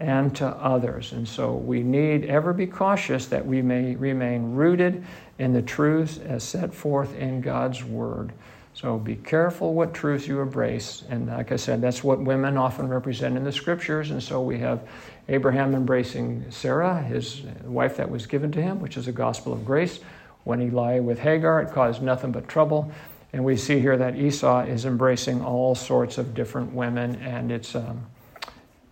and 0.00 0.34
to 0.36 0.46
others. 0.46 1.12
And 1.12 1.28
so 1.28 1.54
we 1.54 1.82
need 1.82 2.24
ever 2.24 2.52
be 2.52 2.66
cautious 2.66 3.26
that 3.26 3.44
we 3.44 3.60
may 3.60 3.94
remain 3.94 4.54
rooted 4.54 5.04
in 5.38 5.52
the 5.52 5.62
truths 5.62 6.18
as 6.18 6.42
set 6.42 6.72
forth 6.72 7.14
in 7.16 7.42
God's 7.42 7.84
Word. 7.84 8.32
So 8.80 8.98
be 8.98 9.16
careful 9.16 9.74
what 9.74 9.92
truths 9.92 10.26
you 10.26 10.40
embrace. 10.40 11.04
And 11.10 11.26
like 11.26 11.52
I 11.52 11.56
said, 11.56 11.82
that's 11.82 12.02
what 12.02 12.18
women 12.18 12.56
often 12.56 12.88
represent 12.88 13.36
in 13.36 13.44
the 13.44 13.52
scriptures. 13.52 14.10
And 14.10 14.22
so 14.22 14.40
we 14.40 14.58
have 14.60 14.88
Abraham 15.28 15.74
embracing 15.74 16.50
Sarah, 16.50 17.02
his 17.02 17.42
wife 17.62 17.98
that 17.98 18.10
was 18.10 18.26
given 18.26 18.50
to 18.52 18.62
him, 18.62 18.80
which 18.80 18.96
is 18.96 19.06
a 19.06 19.12
gospel 19.12 19.52
of 19.52 19.66
grace. 19.66 20.00
When 20.44 20.62
he 20.62 20.70
lay 20.70 21.00
with 21.00 21.18
Hagar, 21.18 21.60
it 21.60 21.72
caused 21.72 22.00
nothing 22.00 22.32
but 22.32 22.48
trouble. 22.48 22.90
And 23.34 23.44
we 23.44 23.54
see 23.58 23.80
here 23.80 23.98
that 23.98 24.16
Esau 24.16 24.62
is 24.62 24.86
embracing 24.86 25.44
all 25.44 25.74
sorts 25.74 26.16
of 26.16 26.32
different 26.32 26.72
women, 26.72 27.16
and 27.16 27.52
it's, 27.52 27.74
um, 27.74 28.06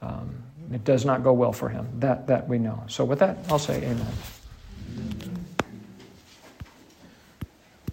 um, 0.03 0.42
it 0.70 0.85
does 0.85 1.07
not 1.07 1.24
go 1.24 1.33
well 1.33 1.53
for 1.53 1.70
him. 1.70 1.88
That, 1.98 2.27
that 2.27 2.46
we 2.46 2.59
know. 2.59 2.85
So, 2.88 3.07
with 3.07 3.20
that, 3.20 3.38
I'll 3.48 3.59
say 3.59 3.83
amen. 3.83 5.38